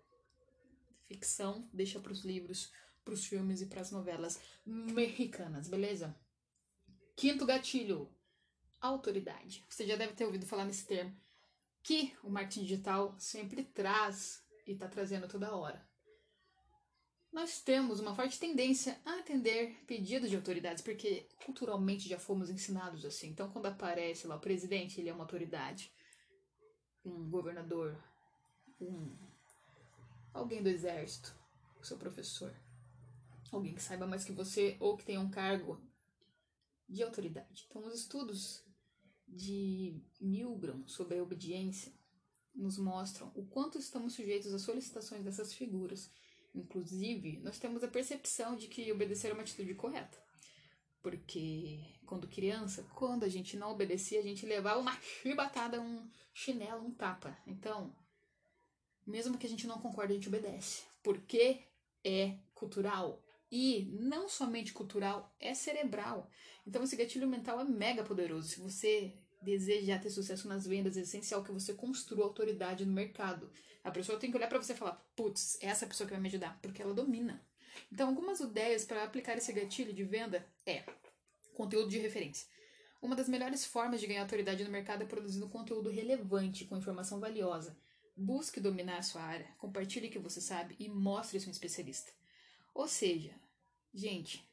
Ficção 1.07 1.68
deixa 1.73 1.99
para 2.00 2.12
os 2.12 2.25
livros, 2.25 2.73
para 3.04 3.14
os 3.14 3.25
filmes 3.26 3.61
e 3.61 3.66
para 3.66 3.80
as 3.80 3.90
novelas 3.90 4.40
mexicanas, 4.64 5.68
beleza? 5.68 6.14
Quinto 7.19 7.45
gatilho: 7.45 8.09
autoridade. 8.81 9.67
Você 9.69 9.85
já 9.85 9.97
deve 9.97 10.13
ter 10.13 10.25
ouvido 10.25 10.47
falar 10.47 10.65
nesse 10.65 10.87
termo 10.87 11.13
que 11.83 12.17
o 12.23 12.31
marketing 12.31 12.63
digital 12.63 13.17
sempre 13.19 13.65
traz 13.65 14.41
e 14.65 14.71
está 14.71 14.87
trazendo 14.87 15.27
toda 15.27 15.57
hora. 15.57 15.85
Nós 17.33 17.61
temos 17.61 17.99
uma 17.99 18.15
forte 18.15 18.39
tendência 18.39 19.01
a 19.05 19.19
atender 19.19 19.85
pedidos 19.85 20.31
de 20.31 20.37
autoridades, 20.37 20.81
porque 20.81 21.29
culturalmente 21.45 22.09
já 22.09 22.21
fomos 22.21 22.51
ensinados 22.51 23.05
assim. 23.05 23.31
Então, 23.31 23.51
quando 23.51 23.67
aparece 23.67 24.29
lá 24.29 24.37
o 24.37 24.41
presidente, 24.41 25.01
ele 25.01 25.09
é 25.09 25.13
uma 25.13 25.25
autoridade, 25.25 25.93
um 27.05 27.29
governador, 27.29 28.01
um 28.81 29.19
alguém 30.33 30.63
do 30.63 30.69
exército, 30.69 31.35
o 31.81 31.85
seu 31.85 31.99
professor, 31.99 32.55
alguém 33.51 33.75
que 33.75 33.83
saiba 33.83 34.07
mais 34.07 34.25
que 34.25 34.31
você 34.31 34.77
ou 34.79 34.97
que 34.97 35.05
tenha 35.05 35.21
um 35.21 35.31
cargo 35.31 35.88
de 36.88 37.02
autoridade. 37.02 37.66
Então, 37.68 37.85
os 37.87 37.95
estudos 37.95 38.64
de 39.26 40.00
Milgram 40.21 40.87
sobre 40.87 41.18
a 41.18 41.23
obediência 41.23 41.92
nos 42.54 42.78
mostram 42.78 43.30
o 43.35 43.45
quanto 43.47 43.78
estamos 43.78 44.14
sujeitos 44.14 44.52
às 44.52 44.62
solicitações 44.62 45.23
dessas 45.23 45.52
figuras. 45.52 46.11
Inclusive, 46.54 47.38
nós 47.40 47.59
temos 47.59 47.85
a 47.85 47.88
percepção 47.88 48.57
de 48.57 48.68
que 48.68 48.90
obedecer 48.90 49.30
é 49.30 49.33
uma 49.33 49.42
atitude 49.42 49.75
correta. 49.75 50.18
Porque 51.00 51.85
quando 52.04 52.26
criança, 52.26 52.83
quando 52.95 53.25
a 53.25 53.28
gente 53.28 53.57
não 53.57 53.71
obedecia, 53.71 54.18
a 54.18 54.23
gente 54.23 54.45
levava 54.45 54.80
uma 54.80 54.99
chibatada, 55.23 55.80
um 55.80 56.11
chinelo, 56.33 56.85
um 56.85 56.90
tapa. 56.90 57.37
Então, 57.47 57.95
mesmo 59.07 59.38
que 59.38 59.47
a 59.47 59.49
gente 59.49 59.66
não 59.66 59.80
concorde, 59.80 60.12
a 60.12 60.16
gente 60.16 60.28
obedece. 60.28 60.85
Porque 61.02 61.62
é 62.04 62.38
cultural. 62.54 63.23
E 63.50 63.88
não 63.99 64.28
somente 64.28 64.73
cultural, 64.73 65.35
é 65.40 65.55
cerebral. 65.55 66.31
Então 66.67 66.83
esse 66.83 66.97
gatilho 66.97 67.26
mental 67.26 67.61
é 67.61 67.64
mega 67.64 68.05
poderoso. 68.05 68.49
Se 68.49 68.61
você 68.61 69.14
deseja 69.40 69.99
ter 69.99 70.11
sucesso 70.11 70.49
nas 70.49 70.67
vendas, 70.67 70.97
é 70.97 71.00
essencial 71.00 71.43
que 71.43 71.52
você 71.52 71.73
construa 71.75 72.25
autoridade 72.25 72.85
no 72.85 72.93
mercado. 72.93 73.50
A 73.83 73.90
pessoa 73.90 74.19
tem 74.19 74.31
que 74.31 74.37
olhar 74.37 74.49
para 74.49 74.61
você 74.62 74.73
e 74.73 74.76
falar: 74.76 75.02
putz, 75.17 75.57
é 75.62 75.67
essa 75.67 75.87
pessoa 75.87 76.07
que 76.07 76.12
vai 76.12 76.21
me 76.21 76.28
ajudar, 76.28 76.59
porque 76.61 76.83
ela 76.83 76.93
domina. 76.93 77.43
Então, 77.93 78.09
algumas 78.09 78.40
ideias 78.40 78.85
para 78.85 79.05
aplicar 79.05 79.38
esse 79.38 79.52
gatilho 79.52 79.93
de 79.93 80.05
venda 80.05 80.47
é 80.67 80.85
conteúdo 81.55 81.88
de 81.88 81.99
referência. 81.99 82.47
Uma 83.00 83.14
das 83.14 83.28
melhores 83.28 83.64
formas 83.64 84.00
de 84.00 84.07
ganhar 84.07 84.23
autoridade 84.23 84.64
no 84.64 84.71
mercado 84.71 85.02
é 85.02 85.07
produzindo 85.07 85.49
conteúdo 85.49 85.88
relevante, 85.88 86.64
com 86.64 86.76
informação 86.76 87.21
valiosa. 87.21 87.78
Busque 88.17 88.61
dominar 88.61 88.99
a 88.99 89.02
sua 89.02 89.23
área, 89.23 89.47
compartilhe 89.59 90.09
o 90.09 90.11
que 90.11 90.19
você 90.19 90.40
sabe 90.40 90.75
e 90.81 90.88
mostre 90.88 91.38
isso 91.38 91.49
um 91.49 91.52
especialista. 91.52 92.12
Ou 92.79 92.87
seja, 92.87 93.35
gente, 93.93 94.49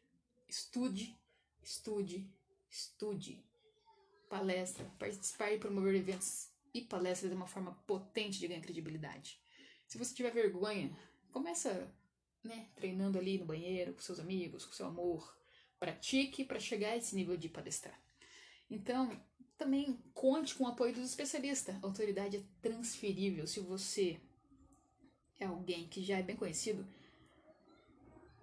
estude, 0.50 1.15
estude, 1.62 2.27
estude. 2.67 3.46
Palestra, 4.27 4.84
participar 4.98 5.51
e 5.51 5.60
promover 5.60 5.94
eventos 5.94 6.50
e 6.74 6.82
palestras 6.82 7.32
é 7.32 7.36
uma 7.36 7.46
forma 7.46 7.74
potente 7.86 8.39
de 8.39 8.48
ganhar 8.48 8.62
credibilidade. 8.62 9.39
Se 9.86 10.00
você 10.00 10.15
tiver 10.15 10.32
vergonha, 10.32 10.91
começa, 11.32 11.88
né, 12.44 12.67
treinando 12.75 13.20
ali 13.20 13.38
no 13.38 13.46
banheiro, 13.46 13.94
com 13.94 14.01
seus 14.01 14.20
amigos, 14.20 14.65
com 14.65 14.74
seu 14.74 14.88
amor. 14.88 15.38
Pratique 15.79 16.44
para 16.44 16.60
chegar 16.60 16.94
a 16.94 16.98
esse 16.98 17.15
nível 17.15 17.38
de 17.38 17.48
palestrar. 17.48 18.01
Então, 18.67 19.22
também 19.55 20.01
conte 20.15 20.55
com 20.55 20.63
o 20.63 20.67
apoio 20.67 20.96
dos 20.96 21.08
especialistas. 21.08 21.75
A 21.75 21.86
autoridade 21.86 22.38
é 22.38 22.44
transferível. 22.60 23.46
Se 23.46 23.60
você 23.60 24.20
é 25.39 25.46
alguém 25.46 25.88
que 25.88 26.03
já 26.03 26.17
é 26.17 26.24
bem 26.24 26.36
conhecido, 26.36 26.84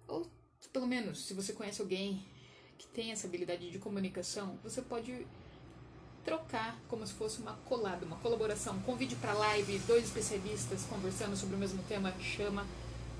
ou 0.07 0.27
pelo 0.71 0.87
menos 0.87 1.25
se 1.25 1.33
você 1.33 1.53
conhece 1.53 1.81
alguém 1.81 2.25
que 2.77 2.87
tem 2.87 3.11
essa 3.11 3.27
habilidade 3.27 3.69
de 3.69 3.79
comunicação, 3.79 4.57
você 4.63 4.81
pode 4.81 5.25
trocar 6.23 6.79
como 6.87 7.05
se 7.05 7.13
fosse 7.13 7.41
uma 7.41 7.53
collab, 7.65 8.03
uma 8.05 8.17
colaboração. 8.17 8.79
Convide 8.81 9.15
para 9.15 9.33
live 9.33 9.77
dois 9.79 10.05
especialistas 10.05 10.83
conversando 10.85 11.35
sobre 11.35 11.55
o 11.55 11.59
mesmo 11.59 11.83
tema 11.83 12.13
chama 12.19 12.65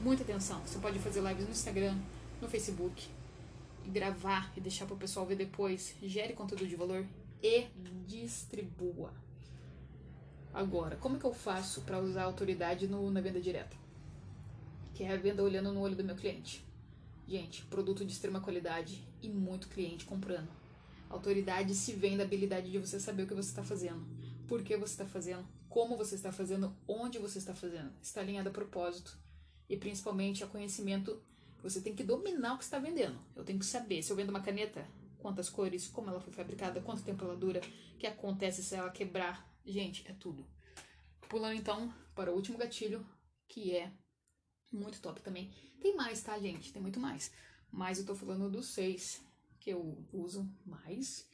muita 0.01 0.23
atenção. 0.23 0.61
Você 0.65 0.79
pode 0.79 0.99
fazer 0.99 1.21
lives 1.21 1.45
no 1.45 1.51
Instagram, 1.51 1.97
no 2.41 2.47
Facebook, 2.47 3.07
e 3.85 3.89
gravar 3.89 4.51
e 4.55 4.61
deixar 4.61 4.85
para 4.85 4.95
o 4.95 4.97
pessoal 4.97 5.25
ver 5.25 5.35
depois. 5.35 5.95
Gere 6.01 6.33
conteúdo 6.33 6.65
de 6.67 6.75
valor 6.75 7.05
e 7.41 7.67
distribua. 8.07 9.13
Agora, 10.53 10.95
como 10.97 11.17
que 11.17 11.25
eu 11.25 11.33
faço 11.33 11.81
para 11.81 11.99
usar 11.99 12.23
autoridade 12.23 12.87
no, 12.87 13.09
na 13.09 13.21
venda 13.21 13.41
direta? 13.41 13.75
Que 14.93 15.03
é 15.03 15.11
a 15.11 15.17
venda 15.17 15.43
olhando 15.43 15.73
no 15.73 15.81
olho 15.81 15.95
do 15.95 16.03
meu 16.03 16.15
cliente. 16.15 16.63
Gente, 17.27 17.65
produto 17.65 18.05
de 18.05 18.11
extrema 18.11 18.41
qualidade 18.41 19.07
e 19.21 19.29
muito 19.29 19.69
cliente 19.69 20.05
comprando. 20.05 20.49
Autoridade 21.09 21.73
se 21.73 21.93
vem 21.93 22.17
da 22.17 22.23
habilidade 22.23 22.69
de 22.69 22.79
você 22.79 22.99
saber 22.99 23.23
o 23.23 23.27
que 23.27 23.33
você 23.33 23.49
está 23.49 23.63
fazendo, 23.63 24.05
por 24.47 24.61
que 24.61 24.75
você 24.75 24.93
está 24.93 25.05
fazendo, 25.05 25.47
como 25.69 25.95
você 25.95 26.15
está 26.15 26.31
fazendo, 26.31 26.75
onde 26.87 27.17
você 27.17 27.37
está 27.37 27.53
fazendo. 27.53 27.91
Está 28.01 28.21
alinhado 28.21 28.49
a 28.49 28.51
propósito 28.51 29.17
e 29.69 29.77
principalmente 29.77 30.43
a 30.43 30.47
conhecimento. 30.47 31.21
Você 31.61 31.79
tem 31.81 31.95
que 31.95 32.03
dominar 32.03 32.55
o 32.55 32.57
que 32.57 32.63
está 32.63 32.77
vendendo. 32.77 33.17
Eu 33.35 33.43
tenho 33.43 33.57
que 33.57 33.65
saber 33.65 34.03
se 34.03 34.11
eu 34.11 34.17
vendo 34.17 34.29
uma 34.29 34.41
caneta, 34.41 34.85
quantas 35.17 35.49
cores, 35.49 35.87
como 35.87 36.09
ela 36.09 36.19
foi 36.19 36.33
fabricada, 36.33 36.81
quanto 36.81 37.03
tempo 37.03 37.23
ela 37.23 37.35
dura, 37.35 37.61
o 37.95 37.97
que 37.97 38.05
acontece 38.05 38.61
se 38.61 38.75
ela 38.75 38.89
quebrar. 38.89 39.49
Gente, 39.65 40.05
é 40.09 40.13
tudo. 40.13 40.45
Pulando 41.29 41.55
então 41.55 41.93
para 42.13 42.31
o 42.31 42.35
último 42.35 42.57
gatilho, 42.57 43.05
que 43.47 43.75
é 43.75 43.91
muito 44.75 45.01
top 45.01 45.21
também. 45.21 45.51
Tem 45.81 45.95
mais, 45.95 46.21
tá, 46.21 46.37
gente? 46.39 46.71
Tem 46.71 46.81
muito 46.81 46.99
mais. 46.99 47.31
Mas 47.71 47.99
eu 47.99 48.05
tô 48.05 48.15
falando 48.15 48.49
dos 48.49 48.67
seis 48.67 49.21
que 49.59 49.69
eu 49.69 50.05
uso 50.11 50.49
mais. 50.65 51.27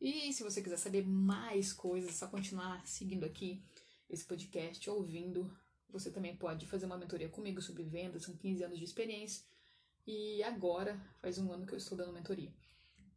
E 0.00 0.32
se 0.32 0.42
você 0.42 0.62
quiser 0.62 0.76
saber 0.76 1.06
mais 1.06 1.72
coisas, 1.72 2.10
é 2.10 2.12
só 2.12 2.28
continuar 2.28 2.86
seguindo 2.86 3.24
aqui 3.24 3.62
esse 4.08 4.24
podcast, 4.24 4.88
ouvindo. 4.90 5.50
Você 5.90 6.10
também 6.10 6.36
pode 6.36 6.66
fazer 6.66 6.86
uma 6.86 6.98
mentoria 6.98 7.28
comigo 7.28 7.62
sobre 7.62 7.84
vendas, 7.84 8.24
são 8.24 8.36
15 8.36 8.64
anos 8.64 8.78
de 8.78 8.84
experiência. 8.84 9.44
E 10.06 10.42
agora, 10.42 11.00
faz 11.20 11.38
um 11.38 11.50
ano 11.52 11.66
que 11.66 11.72
eu 11.72 11.78
estou 11.78 11.96
dando 11.96 12.12
mentoria, 12.12 12.52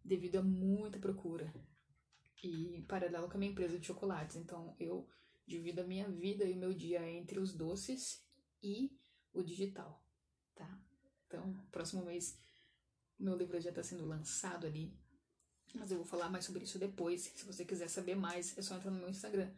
devido 0.04 0.38
a 0.38 0.42
muita 0.42 0.98
procura. 0.98 1.54
E 2.42 2.84
paralelo 2.88 3.28
com 3.28 3.36
a 3.36 3.38
minha 3.38 3.52
empresa 3.52 3.78
de 3.78 3.86
chocolates. 3.86 4.38
Então 4.38 4.76
eu 4.80 5.08
divido 5.46 5.82
a 5.82 5.84
minha 5.84 6.08
vida 6.08 6.46
e 6.46 6.54
o 6.54 6.58
meu 6.58 6.74
dia 6.74 7.08
entre 7.10 7.40
os 7.40 7.54
doces 7.54 8.24
e 8.64 8.92
o 9.34 9.44
digital, 9.44 10.04
tá? 10.56 10.80
Então, 11.28 11.54
próximo 11.72 12.04
mês, 12.04 12.38
meu 13.18 13.36
livro 13.36 13.60
já 13.60 13.70
está 13.70 13.84
sendo 13.84 14.06
lançado 14.06 14.66
ali, 14.66 14.98
mas 15.76 15.92
eu 15.92 15.98
vou 15.98 16.06
falar 16.06 16.30
mais 16.30 16.46
sobre 16.46 16.64
isso 16.64 16.80
depois. 16.80 17.22
Se 17.22 17.46
você 17.46 17.64
quiser 17.66 17.88
saber 17.88 18.16
mais, 18.16 18.58
é 18.58 18.62
só 18.62 18.76
entrar 18.76 18.92
no 18.92 19.00
meu 19.00 19.10
Instagram, 19.10 19.54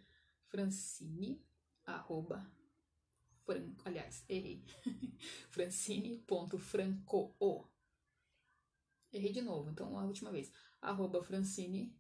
francine, 0.48 1.46
arroba, 1.86 2.46
aliás, 3.86 4.24
errei. 4.30 4.64
francine.franco. 5.50 7.36
Errei 9.12 9.32
de 9.32 9.42
novo, 9.42 9.70
então 9.70 9.98
a 9.98 10.06
última 10.06 10.32
vez. 10.32 10.52
Arroba 10.82 11.24
francine, 11.24 11.96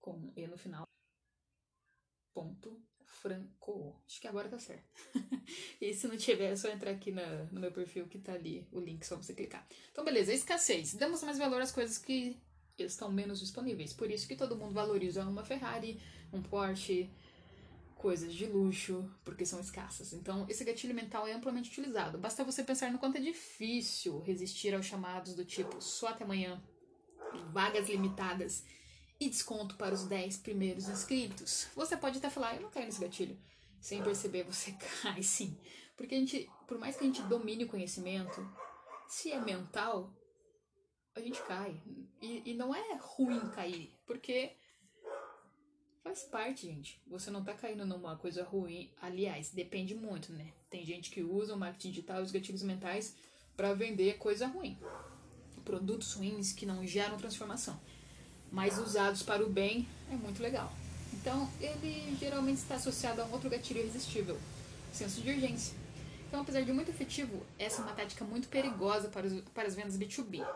com 0.00 0.32
E 0.36 0.46
no 0.46 0.56
final, 0.56 0.86
ponto 2.32 2.82
franco. 3.06 3.94
Acho 4.06 4.20
que 4.20 4.28
agora 4.28 4.48
tá 4.48 4.58
certo. 4.58 4.84
e 5.80 5.94
se 5.94 6.06
não 6.08 6.16
tiver, 6.16 6.52
é 6.52 6.56
só 6.56 6.68
entrar 6.68 6.90
aqui 6.90 7.12
na, 7.12 7.44
no 7.52 7.60
meu 7.60 7.72
perfil 7.72 8.06
que 8.06 8.18
tá 8.18 8.32
ali 8.32 8.66
o 8.72 8.80
link, 8.80 9.04
só 9.04 9.16
você 9.16 9.34
clicar. 9.34 9.66
Então, 9.90 10.04
beleza, 10.04 10.32
escassez. 10.32 10.94
Damos 10.94 11.22
mais 11.22 11.38
valor 11.38 11.60
às 11.60 11.72
coisas 11.72 11.98
que 11.98 12.36
estão 12.78 13.10
menos 13.10 13.40
disponíveis. 13.40 13.92
Por 13.92 14.10
isso 14.10 14.28
que 14.28 14.36
todo 14.36 14.56
mundo 14.56 14.74
valoriza 14.74 15.24
uma 15.24 15.44
Ferrari, 15.44 16.00
um 16.32 16.42
Porsche, 16.42 17.10
coisas 17.94 18.34
de 18.34 18.46
luxo, 18.46 19.10
porque 19.24 19.46
são 19.46 19.58
escassas. 19.58 20.12
Então, 20.12 20.46
esse 20.48 20.64
gatilho 20.64 20.94
mental 20.94 21.26
é 21.26 21.32
amplamente 21.32 21.70
utilizado. 21.70 22.18
Basta 22.18 22.44
você 22.44 22.62
pensar 22.62 22.92
no 22.92 22.98
quanto 22.98 23.16
é 23.16 23.20
difícil 23.20 24.20
resistir 24.20 24.74
aos 24.74 24.86
chamados 24.86 25.34
do 25.34 25.44
tipo 25.44 25.80
só 25.80 26.08
até 26.08 26.24
amanhã, 26.24 26.62
vagas 27.52 27.88
limitadas 27.88 28.64
e 29.18 29.28
desconto 29.28 29.76
para 29.76 29.94
os 29.94 30.04
10 30.04 30.38
primeiros 30.38 30.88
inscritos. 30.88 31.68
Você 31.74 31.96
pode 31.96 32.18
até 32.18 32.28
falar, 32.28 32.56
eu 32.56 32.62
não 32.62 32.70
caio 32.70 32.86
nesse 32.86 33.00
gatilho. 33.00 33.38
Sem 33.80 34.02
perceber, 34.02 34.44
você 34.44 34.72
cai 35.02 35.22
sim. 35.22 35.58
Porque 35.96 36.14
a 36.14 36.18
gente, 36.18 36.50
por 36.66 36.78
mais 36.78 36.96
que 36.96 37.04
a 37.04 37.06
gente 37.06 37.22
domine 37.22 37.64
o 37.64 37.68
conhecimento, 37.68 38.46
se 39.08 39.30
é 39.30 39.40
mental, 39.40 40.12
a 41.14 41.20
gente 41.20 41.40
cai. 41.42 41.80
E, 42.20 42.50
e 42.50 42.54
não 42.54 42.74
é 42.74 42.98
ruim 43.00 43.40
cair, 43.50 43.94
porque 44.06 44.54
faz 46.02 46.22
parte, 46.24 46.66
gente. 46.66 47.00
Você 47.06 47.30
não 47.30 47.42
tá 47.42 47.54
caindo 47.54 47.86
numa 47.86 48.16
coisa 48.16 48.44
ruim. 48.44 48.92
Aliás, 49.00 49.50
depende 49.50 49.94
muito, 49.94 50.32
né? 50.32 50.52
Tem 50.68 50.84
gente 50.84 51.10
que 51.10 51.22
usa 51.22 51.54
o 51.54 51.58
marketing 51.58 51.90
digital 51.90 52.20
e 52.20 52.22
os 52.22 52.32
gatilhos 52.32 52.62
mentais 52.62 53.16
para 53.56 53.72
vender 53.72 54.18
coisa 54.18 54.46
ruim. 54.46 54.78
Produtos 55.64 56.12
ruins 56.12 56.52
que 56.52 56.66
não 56.66 56.86
geram 56.86 57.16
transformação. 57.16 57.80
Mas 58.50 58.78
usados 58.78 59.22
para 59.22 59.44
o 59.44 59.50
bem 59.50 59.86
é 60.10 60.14
muito 60.14 60.42
legal. 60.42 60.72
Então, 61.12 61.50
ele 61.60 62.16
geralmente 62.18 62.58
está 62.58 62.76
associado 62.76 63.20
a 63.20 63.24
um 63.24 63.32
outro 63.32 63.50
gatilho 63.50 63.80
irresistível, 63.80 64.38
senso 64.92 65.20
de 65.20 65.30
urgência. 65.30 65.76
Então, 66.28 66.40
apesar 66.40 66.62
de 66.62 66.72
muito 66.72 66.90
efetivo, 66.90 67.44
essa 67.58 67.80
é 67.80 67.84
uma 67.84 67.94
tática 67.94 68.24
muito 68.24 68.48
perigosa 68.48 69.08
para, 69.08 69.26
os, 69.26 69.40
para 69.50 69.66
as 69.66 69.74
vendas 69.74 69.96
B2B. 69.96 70.46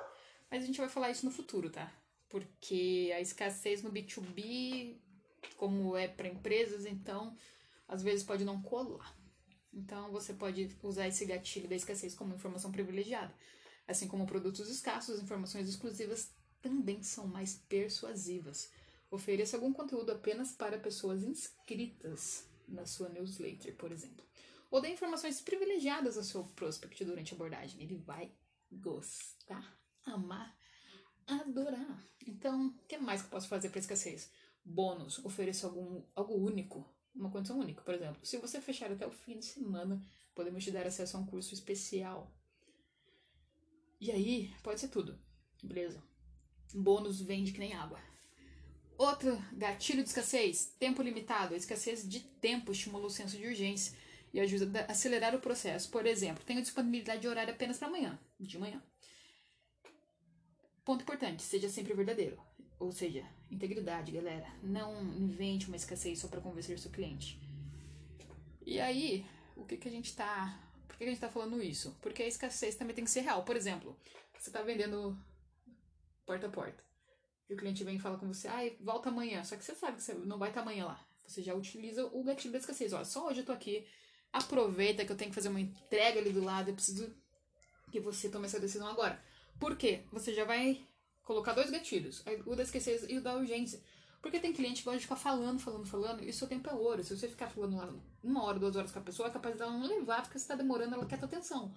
Mas 0.50 0.62
a 0.62 0.66
gente 0.66 0.80
vai 0.80 0.88
falar 0.88 1.10
isso 1.10 1.24
no 1.24 1.32
futuro, 1.32 1.70
tá? 1.70 1.92
Porque 2.28 3.12
a 3.14 3.20
escassez 3.20 3.82
no 3.82 3.90
B2B, 3.90 4.96
como 5.56 5.96
é 5.96 6.08
para 6.08 6.28
empresas, 6.28 6.86
então 6.86 7.36
às 7.88 8.02
vezes 8.02 8.24
pode 8.24 8.44
não 8.44 8.60
colar. 8.60 9.14
Então 9.72 10.10
você 10.10 10.34
pode 10.34 10.76
usar 10.82 11.06
esse 11.08 11.24
gatilho 11.24 11.68
da 11.68 11.76
escassez 11.76 12.14
como 12.14 12.34
informação 12.34 12.72
privilegiada. 12.72 13.32
Assim 13.86 14.06
como 14.06 14.26
produtos 14.26 14.68
escassos, 14.68 15.20
informações 15.20 15.68
exclusivas 15.68 16.30
também 16.62 17.02
são 17.02 17.26
mais 17.26 17.54
persuasivas. 17.68 18.70
Ofereça 19.10 19.56
algum 19.56 19.72
conteúdo 19.72 20.12
apenas 20.12 20.52
para 20.52 20.78
pessoas 20.78 21.22
inscritas 21.22 22.46
na 22.68 22.86
sua 22.86 23.08
newsletter, 23.08 23.74
por 23.76 23.90
exemplo. 23.90 24.24
Ou 24.70 24.80
dê 24.80 24.88
informações 24.88 25.40
privilegiadas 25.40 26.16
ao 26.16 26.22
seu 26.22 26.44
prospect 26.44 27.04
durante 27.04 27.32
a 27.32 27.34
abordagem. 27.34 27.82
Ele 27.82 27.96
vai 27.96 28.32
gostar 28.70 29.76
amar, 30.06 30.56
adorar. 31.26 32.08
Então, 32.26 32.68
o 32.68 32.86
que 32.86 32.98
mais 32.98 33.20
que 33.20 33.26
eu 33.26 33.30
posso 33.30 33.48
fazer 33.48 33.70
para 33.70 33.80
escassez? 33.80 34.30
Bônus, 34.64 35.24
ofereço 35.24 35.66
algum, 35.66 36.02
algo 36.14 36.34
único, 36.34 36.88
uma 37.14 37.30
condição 37.30 37.58
única. 37.58 37.82
Por 37.82 37.94
exemplo, 37.94 38.24
se 38.24 38.36
você 38.36 38.60
fechar 38.60 38.92
até 38.92 39.06
o 39.06 39.10
fim 39.10 39.38
de 39.38 39.46
semana, 39.46 40.00
podemos 40.34 40.62
te 40.62 40.70
dar 40.70 40.86
acesso 40.86 41.16
a 41.16 41.20
um 41.20 41.26
curso 41.26 41.52
especial. 41.52 42.32
E 44.00 44.10
aí, 44.10 44.54
pode 44.62 44.80
ser 44.80 44.88
tudo. 44.88 45.18
Beleza. 45.62 46.09
Bônus 46.74 47.20
vende 47.20 47.52
que 47.52 47.58
nem 47.58 47.74
água. 47.74 48.00
Outro 48.96 49.42
gatilho 49.52 50.02
de 50.02 50.08
escassez, 50.10 50.74
tempo 50.78 51.02
limitado. 51.02 51.54
A 51.54 51.56
escassez 51.56 52.06
de 52.06 52.20
tempo 52.20 52.70
estimula 52.70 53.06
o 53.06 53.10
senso 53.10 53.36
de 53.36 53.46
urgência 53.46 53.96
e 54.32 54.38
ajuda 54.40 54.80
a 54.82 54.92
acelerar 54.92 55.34
o 55.34 55.40
processo. 55.40 55.90
Por 55.90 56.06
exemplo, 56.06 56.44
tenho 56.44 56.60
disponibilidade 56.60 57.22
de 57.22 57.28
horário 57.28 57.52
apenas 57.52 57.78
para 57.78 57.88
amanhã, 57.88 58.18
de 58.38 58.58
manhã. 58.58 58.82
Ponto 60.84 61.02
importante, 61.02 61.42
seja 61.42 61.68
sempre 61.68 61.94
verdadeiro. 61.94 62.38
Ou 62.78 62.92
seja, 62.92 63.24
integridade, 63.50 64.12
galera. 64.12 64.46
Não 64.62 65.02
invente 65.16 65.66
uma 65.66 65.76
escassez 65.76 66.18
só 66.18 66.28
para 66.28 66.40
convencer 66.40 66.78
seu 66.78 66.90
cliente. 66.90 67.40
E 68.64 68.80
aí, 68.80 69.24
o 69.56 69.64
que, 69.64 69.76
que 69.76 69.88
a 69.88 69.90
gente 69.90 70.14
tá. 70.14 70.62
Por 70.86 70.96
que, 70.96 71.04
que 71.04 71.10
a 71.10 71.12
gente 71.12 71.20
tá 71.20 71.28
falando 71.28 71.62
isso? 71.62 71.96
Porque 72.00 72.22
a 72.22 72.28
escassez 72.28 72.74
também 72.74 72.94
tem 72.94 73.04
que 73.04 73.10
ser 73.10 73.20
real. 73.20 73.44
Por 73.44 73.56
exemplo, 73.56 73.96
você 74.38 74.50
tá 74.50 74.62
vendendo 74.62 75.18
porta 76.30 76.46
a 76.46 76.50
porta. 76.50 76.84
E 77.48 77.54
o 77.54 77.56
cliente 77.56 77.82
vem 77.82 77.96
e 77.96 77.98
fala 77.98 78.16
com 78.16 78.32
você, 78.32 78.46
ai, 78.46 78.76
ah, 78.78 78.84
volta 78.84 79.08
amanhã. 79.08 79.42
Só 79.42 79.56
que 79.56 79.64
você 79.64 79.74
sabe 79.74 79.96
que 79.96 80.04
você 80.04 80.14
não 80.14 80.38
vai 80.38 80.50
estar 80.50 80.60
amanhã 80.60 80.86
lá. 80.86 81.04
Você 81.26 81.42
já 81.42 81.52
utiliza 81.54 82.06
o 82.06 82.22
gatilho 82.22 82.52
da 82.52 82.58
escassez. 82.58 82.92
Olha, 82.92 83.04
só 83.04 83.26
hoje 83.26 83.40
eu 83.40 83.46
tô 83.46 83.50
aqui. 83.50 83.84
Aproveita 84.32 85.04
que 85.04 85.10
eu 85.10 85.16
tenho 85.16 85.30
que 85.30 85.34
fazer 85.34 85.48
uma 85.48 85.60
entrega 85.60 86.20
ali 86.20 86.32
do 86.32 86.44
lado. 86.44 86.68
Eu 86.68 86.74
preciso 86.74 87.12
que 87.90 87.98
você 87.98 88.28
tome 88.28 88.46
essa 88.46 88.60
decisão 88.60 88.86
agora. 88.86 89.20
Por 89.58 89.76
quê? 89.76 90.04
Você 90.12 90.32
já 90.32 90.44
vai 90.44 90.80
colocar 91.24 91.52
dois 91.52 91.70
gatilhos, 91.70 92.24
o 92.46 92.54
da 92.54 92.62
esquecer 92.62 93.10
e 93.10 93.18
o 93.18 93.20
da 93.20 93.34
urgência. 93.34 93.80
Porque 94.22 94.38
tem 94.38 94.52
cliente 94.52 94.82
que 94.82 94.84
gosta 94.84 94.98
de 94.98 95.04
ficar 95.04 95.16
falando, 95.16 95.58
falando, 95.58 95.86
falando, 95.86 96.22
e 96.22 96.30
o 96.30 96.32
seu 96.32 96.46
tempo 96.46 96.70
é 96.70 96.74
ouro. 96.74 97.02
Se 97.02 97.16
você 97.16 97.26
ficar 97.26 97.48
falando 97.48 98.00
uma 98.22 98.44
hora, 98.44 98.58
duas 98.58 98.76
horas 98.76 98.92
com 98.92 98.98
a 99.00 99.02
pessoa, 99.02 99.28
é 99.28 99.32
capaz 99.32 99.56
dela 99.56 99.72
não 99.72 99.88
levar, 99.88 100.22
porque 100.22 100.38
você 100.38 100.44
está 100.44 100.54
demorando, 100.54 100.94
ela 100.94 101.06
quer 101.06 101.18
tua 101.18 101.26
atenção. 101.26 101.74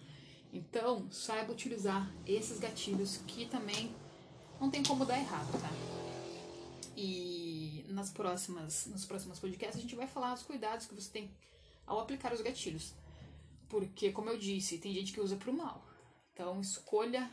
Então, 0.52 1.10
saiba 1.10 1.52
utilizar 1.52 2.12
esses 2.28 2.60
gatilhos 2.60 3.18
que 3.26 3.48
também 3.48 3.96
não 4.60 4.70
tem 4.70 4.84
como 4.84 5.06
dar 5.06 5.20
errado, 5.20 5.52
tá? 5.60 5.70
E 6.96 7.86
nas 7.90 8.12
próximas, 8.12 8.86
nos 8.88 9.06
próximos 9.06 9.40
podcasts 9.40 9.78
a 9.78 9.82
gente 9.82 9.96
vai 9.96 10.08
falar 10.08 10.34
os 10.34 10.44
cuidados 10.44 10.86
que 10.86 10.96
você 10.96 11.10
tem 11.10 11.32
ao 11.86 12.00
aplicar 12.00 12.34
os 12.34 12.42
gatilhos. 12.42 12.94
Porque, 13.70 14.12
como 14.12 14.30
eu 14.30 14.38
disse, 14.38 14.78
tem 14.78 14.94
gente 14.94 15.14
que 15.14 15.20
usa 15.20 15.36
pro 15.36 15.54
mal. 15.54 15.84
Então, 16.34 16.60
escolha 16.62 17.30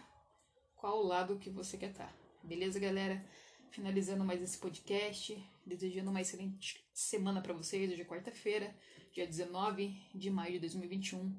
qual 0.76 1.02
lado 1.02 1.38
que 1.38 1.50
você 1.50 1.76
quer 1.76 1.90
estar. 1.90 2.06
Tá. 2.06 2.14
Beleza, 2.42 2.80
galera? 2.80 3.22
Finalizando 3.70 4.24
mais 4.24 4.40
esse 4.40 4.56
podcast, 4.56 5.46
desejando 5.64 6.11
uma 6.11 6.20
excelente 6.20 6.83
semana 6.92 7.42
para 7.42 7.52
vocês. 7.52 7.92
Hoje 7.92 8.00
é 8.00 8.04
quarta-feira, 8.04 8.74
dia 9.12 9.26
19 9.26 9.94
de 10.14 10.30
maio 10.30 10.54
de 10.54 10.61
2021. 10.61 11.37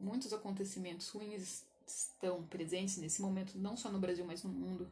Muitos 0.00 0.32
acontecimentos 0.32 1.08
ruins 1.10 1.64
estão 1.86 2.42
presentes 2.44 2.96
nesse 2.96 3.20
momento, 3.20 3.58
não 3.58 3.76
só 3.76 3.90
no 3.90 3.98
Brasil, 3.98 4.24
mas 4.24 4.42
no 4.42 4.50
mundo. 4.50 4.90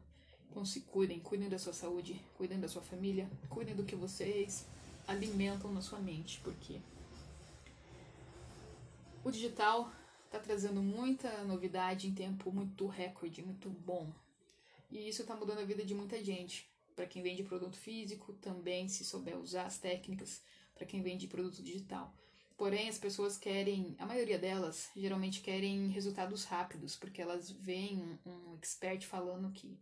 Então 0.51 0.65
se 0.65 0.81
cuidem, 0.81 1.21
cuidem 1.21 1.49
da 1.49 1.59
sua 1.59 1.73
saúde, 1.73 2.21
cuidem 2.37 2.59
da 2.59 2.69
sua 2.69 2.83
família, 2.83 3.31
cuidem 3.49 3.75
do 3.75 3.85
que 3.85 3.95
vocês 3.95 4.67
alimentam 5.07 5.73
na 5.73 5.81
sua 5.81 6.01
mente, 6.01 6.41
porque 6.41 6.81
o 9.25 9.31
digital 9.31 9.93
está 10.25 10.39
trazendo 10.39 10.83
muita 10.83 11.45
novidade 11.45 12.07
em 12.07 12.15
tempo 12.15 12.53
muito 12.53 12.87
recorde, 12.87 13.43
muito 13.43 13.69
bom. 13.69 14.13
E 14.91 15.09
isso 15.09 15.23
está 15.23 15.35
mudando 15.35 15.59
a 15.59 15.65
vida 15.65 15.85
de 15.85 15.95
muita 15.95 16.23
gente. 16.23 16.71
Para 16.97 17.07
quem 17.07 17.23
vende 17.23 17.43
produto 17.43 17.77
físico, 17.77 18.33
também, 18.35 18.89
se 18.89 19.05
souber 19.05 19.39
usar 19.39 19.65
as 19.65 19.79
técnicas, 19.79 20.43
para 20.75 20.87
quem 20.87 21.03
vende 21.03 21.27
produto 21.27 21.63
digital. 21.63 22.15
Porém, 22.61 22.91
as 22.91 22.99
pessoas 22.99 23.39
querem, 23.39 23.97
a 23.99 24.05
maioria 24.05 24.39
delas, 24.39 24.91
geralmente 24.95 25.41
querem 25.41 25.89
resultados 25.89 26.45
rápidos, 26.45 26.95
porque 26.95 27.23
elas 27.23 27.51
veem 27.51 28.21
um 28.27 28.55
expert 28.55 29.07
falando 29.07 29.51
que 29.51 29.81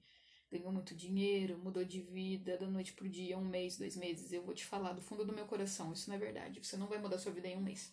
ganhou 0.49 0.71
muito 0.71 0.95
dinheiro, 0.95 1.59
mudou 1.59 1.85
de 1.85 2.01
vida 2.01 2.57
da 2.57 2.69
noite 2.69 2.93
pro 2.93 3.09
dia, 3.09 3.37
um 3.37 3.45
mês, 3.45 3.77
dois 3.77 3.97
meses. 3.97 4.31
Eu 4.31 4.45
vou 4.45 4.55
te 4.55 4.65
falar 4.65 4.93
do 4.93 5.03
fundo 5.03 5.25
do 5.25 5.33
meu 5.33 5.45
coração, 5.45 5.93
isso 5.93 6.09
não 6.09 6.15
é 6.15 6.21
verdade. 6.21 6.65
Você 6.65 6.77
não 6.77 6.87
vai 6.87 6.99
mudar 6.99 7.19
sua 7.19 7.33
vida 7.33 7.49
em 7.49 7.57
um 7.57 7.61
mês. 7.61 7.93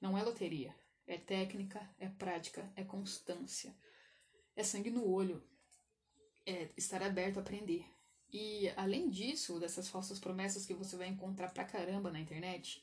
Não 0.00 0.16
é 0.16 0.22
loteria. 0.22 0.74
É 1.06 1.18
técnica, 1.18 1.86
é 1.98 2.08
prática, 2.08 2.72
é 2.74 2.82
constância. 2.82 3.76
É 4.56 4.64
sangue 4.64 4.88
no 4.88 5.06
olho. 5.06 5.46
É 6.46 6.70
estar 6.74 7.02
aberto 7.02 7.36
a 7.36 7.40
aprender. 7.42 7.84
E 8.32 8.70
além 8.78 9.10
disso, 9.10 9.60
dessas 9.60 9.90
falsas 9.90 10.18
promessas 10.18 10.64
que 10.64 10.72
você 10.72 10.96
vai 10.96 11.08
encontrar 11.08 11.52
pra 11.52 11.66
caramba 11.66 12.10
na 12.10 12.18
internet, 12.18 12.82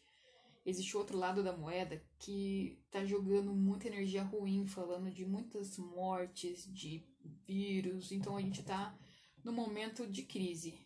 existe 0.69 0.95
outro 0.95 1.17
lado 1.17 1.43
da 1.43 1.55
moeda 1.55 2.01
que 2.17 2.82
tá 2.91 3.03
jogando 3.03 3.53
muita 3.53 3.88
energia 3.88 4.23
ruim, 4.23 4.65
falando 4.67 5.12
de 5.12 5.25
muitas 5.25 5.77
mortes, 5.77 6.71
de 6.73 7.03
vírus. 7.45 8.12
Então 8.12 8.38
a 8.38 8.41
gente 8.41 8.63
tá 8.63 8.97
no 9.43 9.51
momento 9.51 10.08
de 10.08 10.23
crise. 10.23 10.86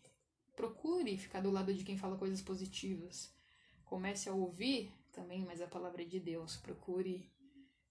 Procure 0.56 1.16
ficar 1.18 1.40
do 1.40 1.50
lado 1.50 1.74
de 1.74 1.84
quem 1.84 1.98
fala 1.98 2.18
coisas 2.18 2.40
positivas. 2.40 3.34
Comece 3.84 4.28
a 4.28 4.32
ouvir 4.32 4.92
também, 5.12 5.44
mas 5.44 5.60
a 5.60 5.66
palavra 5.66 6.02
é 6.02 6.06
de 6.06 6.20
Deus. 6.20 6.56
Procure 6.56 7.30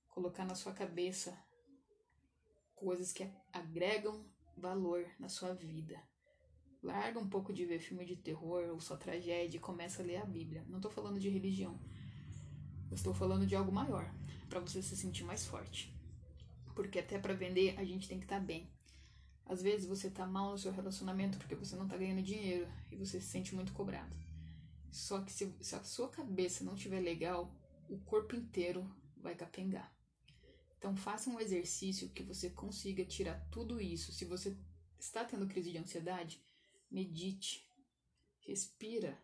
colocar 0.07 0.45
na 0.45 0.55
sua 0.55 0.73
cabeça 0.73 1.37
coisas 2.75 3.11
que 3.11 3.29
agregam 3.51 4.25
valor 4.57 5.05
na 5.19 5.29
sua 5.29 5.53
vida. 5.53 6.01
Larga 6.83 7.17
um 7.17 7.29
pouco 7.29 7.53
de 7.53 7.65
ver 7.65 7.79
filme 7.79 8.05
de 8.05 8.17
terror 8.17 8.69
ou 8.69 8.79
só 8.81 8.97
tragédia 8.97 9.57
e 9.57 9.59
começa 9.59 10.03
a 10.03 10.05
ler 10.05 10.17
a 10.17 10.25
Bíblia. 10.25 10.65
Não 10.67 10.79
estou 10.79 10.91
falando 10.91 11.17
de 11.17 11.29
religião. 11.29 11.79
Eu 12.91 12.95
estou 12.95 13.13
falando 13.13 13.47
de 13.47 13.55
algo 13.55 13.71
maior, 13.71 14.13
para 14.49 14.59
você 14.59 14.81
se 14.81 14.97
sentir 14.97 15.23
mais 15.23 15.45
forte. 15.45 15.95
Porque 16.75 16.99
até 16.99 17.17
para 17.17 17.33
vender 17.33 17.79
a 17.79 17.85
gente 17.85 18.07
tem 18.07 18.19
que 18.19 18.25
estar 18.25 18.39
tá 18.39 18.45
bem. 18.45 18.69
Às 19.45 19.61
vezes 19.61 19.87
você 19.87 20.09
tá 20.09 20.25
mal 20.25 20.51
no 20.51 20.57
seu 20.57 20.73
relacionamento 20.73 21.37
porque 21.37 21.55
você 21.55 21.75
não 21.75 21.87
tá 21.87 21.95
ganhando 21.95 22.21
dinheiro 22.21 22.67
e 22.91 22.97
você 22.97 23.19
se 23.21 23.27
sente 23.27 23.55
muito 23.55 23.71
cobrado. 23.71 24.15
Só 24.91 25.21
que 25.21 25.31
se, 25.31 25.55
se 25.61 25.75
a 25.75 25.83
sua 25.83 26.09
cabeça 26.09 26.63
não 26.63 26.75
estiver 26.75 26.99
legal, 26.99 27.55
o 27.89 27.97
corpo 27.99 28.35
inteiro 28.35 28.85
vai 29.17 29.35
capengar. 29.35 29.91
Então 30.77 30.95
faça 30.97 31.29
um 31.29 31.39
exercício 31.39 32.09
que 32.09 32.23
você 32.23 32.49
consiga 32.49 33.05
tirar 33.05 33.39
tudo 33.49 33.79
isso. 33.79 34.11
Se 34.11 34.25
você 34.25 34.55
está 34.99 35.23
tendo 35.23 35.47
crise 35.47 35.71
de 35.71 35.77
ansiedade, 35.77 36.43
medite, 36.93 37.67
respira, 38.45 39.17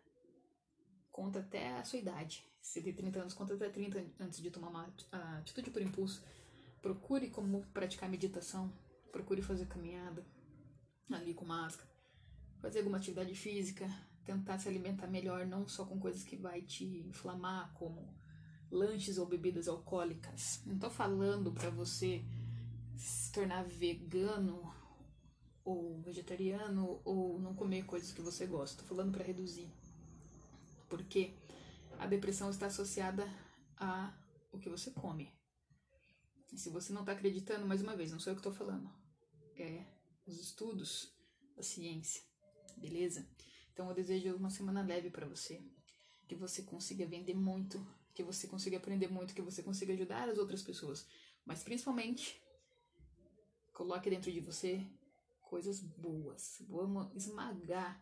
conta 1.10 1.38
até 1.38 1.78
a 1.78 1.84
sua 1.84 2.00
idade. 2.00 2.44
Se 2.60 2.82
tem 2.82 2.92
30 2.92 3.20
anos, 3.20 3.34
conta 3.34 3.54
até 3.54 3.70
30 3.70 4.04
antes 4.18 4.40
de 4.42 4.50
tomar 4.50 4.68
uma 4.68 4.94
atitude 5.38 5.70
por 5.70 5.80
impulso. 5.80 6.22
Procure 6.82 7.30
como 7.30 7.64
praticar 7.68 8.10
meditação, 8.10 8.72
procure 9.12 9.40
fazer 9.40 9.66
caminhada 9.66 10.26
ali 11.10 11.32
com 11.32 11.44
máscara, 11.44 11.90
fazer 12.58 12.80
alguma 12.80 12.98
atividade 12.98 13.34
física, 13.34 13.88
tentar 14.24 14.58
se 14.58 14.68
alimentar 14.68 15.06
melhor, 15.06 15.46
não 15.46 15.66
só 15.66 15.84
com 15.84 15.98
coisas 15.98 16.22
que 16.22 16.36
vai 16.36 16.62
te 16.62 16.84
inflamar, 16.84 17.72
como 17.74 18.14
lanches 18.70 19.18
ou 19.18 19.26
bebidas 19.26 19.68
alcoólicas. 19.68 20.62
Não 20.64 20.78
tô 20.78 20.90
falando 20.90 21.52
para 21.52 21.70
você 21.70 22.24
se 22.96 23.32
tornar 23.32 23.64
vegano 23.64 24.72
ou 25.64 26.00
vegetariano 26.00 27.00
ou 27.04 27.38
não 27.38 27.54
comer 27.54 27.84
coisas 27.84 28.12
que 28.12 28.20
você 28.20 28.46
gosta. 28.46 28.82
Tô 28.82 28.88
falando 28.88 29.12
para 29.12 29.24
reduzir. 29.24 29.68
Porque 30.88 31.34
a 31.98 32.06
depressão 32.06 32.50
está 32.50 32.66
associada 32.66 33.26
a 33.76 34.14
o 34.52 34.58
que 34.58 34.68
você 34.68 34.90
come. 34.90 35.32
E 36.52 36.58
se 36.58 36.68
você 36.70 36.92
não 36.92 37.02
está 37.02 37.12
acreditando, 37.12 37.66
mais 37.66 37.80
uma 37.80 37.96
vez, 37.96 38.10
não 38.10 38.18
sou 38.18 38.32
eu 38.32 38.34
que 38.36 38.40
estou 38.40 38.52
falando, 38.52 38.90
é 39.56 39.84
os 40.26 40.38
estudos 40.40 41.12
da 41.56 41.62
ciência, 41.62 42.22
beleza? 42.76 43.28
Então 43.72 43.88
eu 43.88 43.94
desejo 43.94 44.34
uma 44.34 44.50
semana 44.50 44.82
leve 44.82 45.10
para 45.10 45.26
você, 45.26 45.62
que 46.26 46.34
você 46.34 46.62
consiga 46.62 47.06
vender 47.06 47.34
muito, 47.34 47.84
que 48.14 48.22
você 48.22 48.48
consiga 48.48 48.76
aprender 48.78 49.08
muito, 49.08 49.34
que 49.34 49.42
você 49.42 49.62
consiga 49.62 49.92
ajudar 49.92 50.28
as 50.28 50.38
outras 50.38 50.62
pessoas, 50.62 51.06
mas 51.44 51.62
principalmente 51.62 52.42
coloque 53.72 54.10
dentro 54.10 54.32
de 54.32 54.40
você 54.40 54.84
coisas 55.50 55.80
boas. 55.80 56.62
Vamos 56.68 57.12
esmagar 57.12 58.00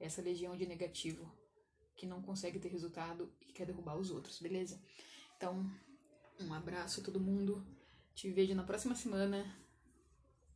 essa 0.00 0.22
legião 0.22 0.56
de 0.56 0.66
negativo 0.66 1.30
que 1.94 2.06
não 2.06 2.22
consegue 2.22 2.58
ter 2.58 2.68
resultado 2.68 3.30
e 3.42 3.52
quer 3.52 3.66
derrubar 3.66 3.98
os 3.98 4.10
outros, 4.10 4.40
beleza? 4.40 4.82
Então, 5.36 5.70
um 6.40 6.54
abraço 6.54 7.00
a 7.00 7.04
todo 7.04 7.20
mundo. 7.20 7.62
Te 8.14 8.30
vejo 8.30 8.54
na 8.54 8.64
próxima 8.64 8.94
semana. 8.94 9.44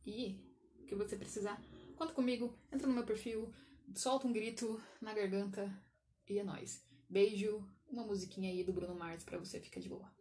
E 0.03 0.43
o 0.79 0.85
que 0.87 0.95
você 0.95 1.15
precisar, 1.15 1.61
conta 1.95 2.11
comigo, 2.11 2.57
entra 2.71 2.87
no 2.87 2.93
meu 2.93 3.05
perfil, 3.05 3.53
solta 3.95 4.27
um 4.27 4.33
grito 4.33 4.81
na 4.99 5.13
garganta 5.13 5.71
e 6.27 6.39
é 6.39 6.43
nóis. 6.43 6.83
Beijo, 7.07 7.63
uma 7.87 8.03
musiquinha 8.03 8.49
aí 8.49 8.63
do 8.63 8.73
Bruno 8.73 8.95
Mars 8.95 9.23
pra 9.23 9.37
você 9.37 9.59
ficar 9.59 9.79
de 9.79 9.89
boa. 9.89 10.11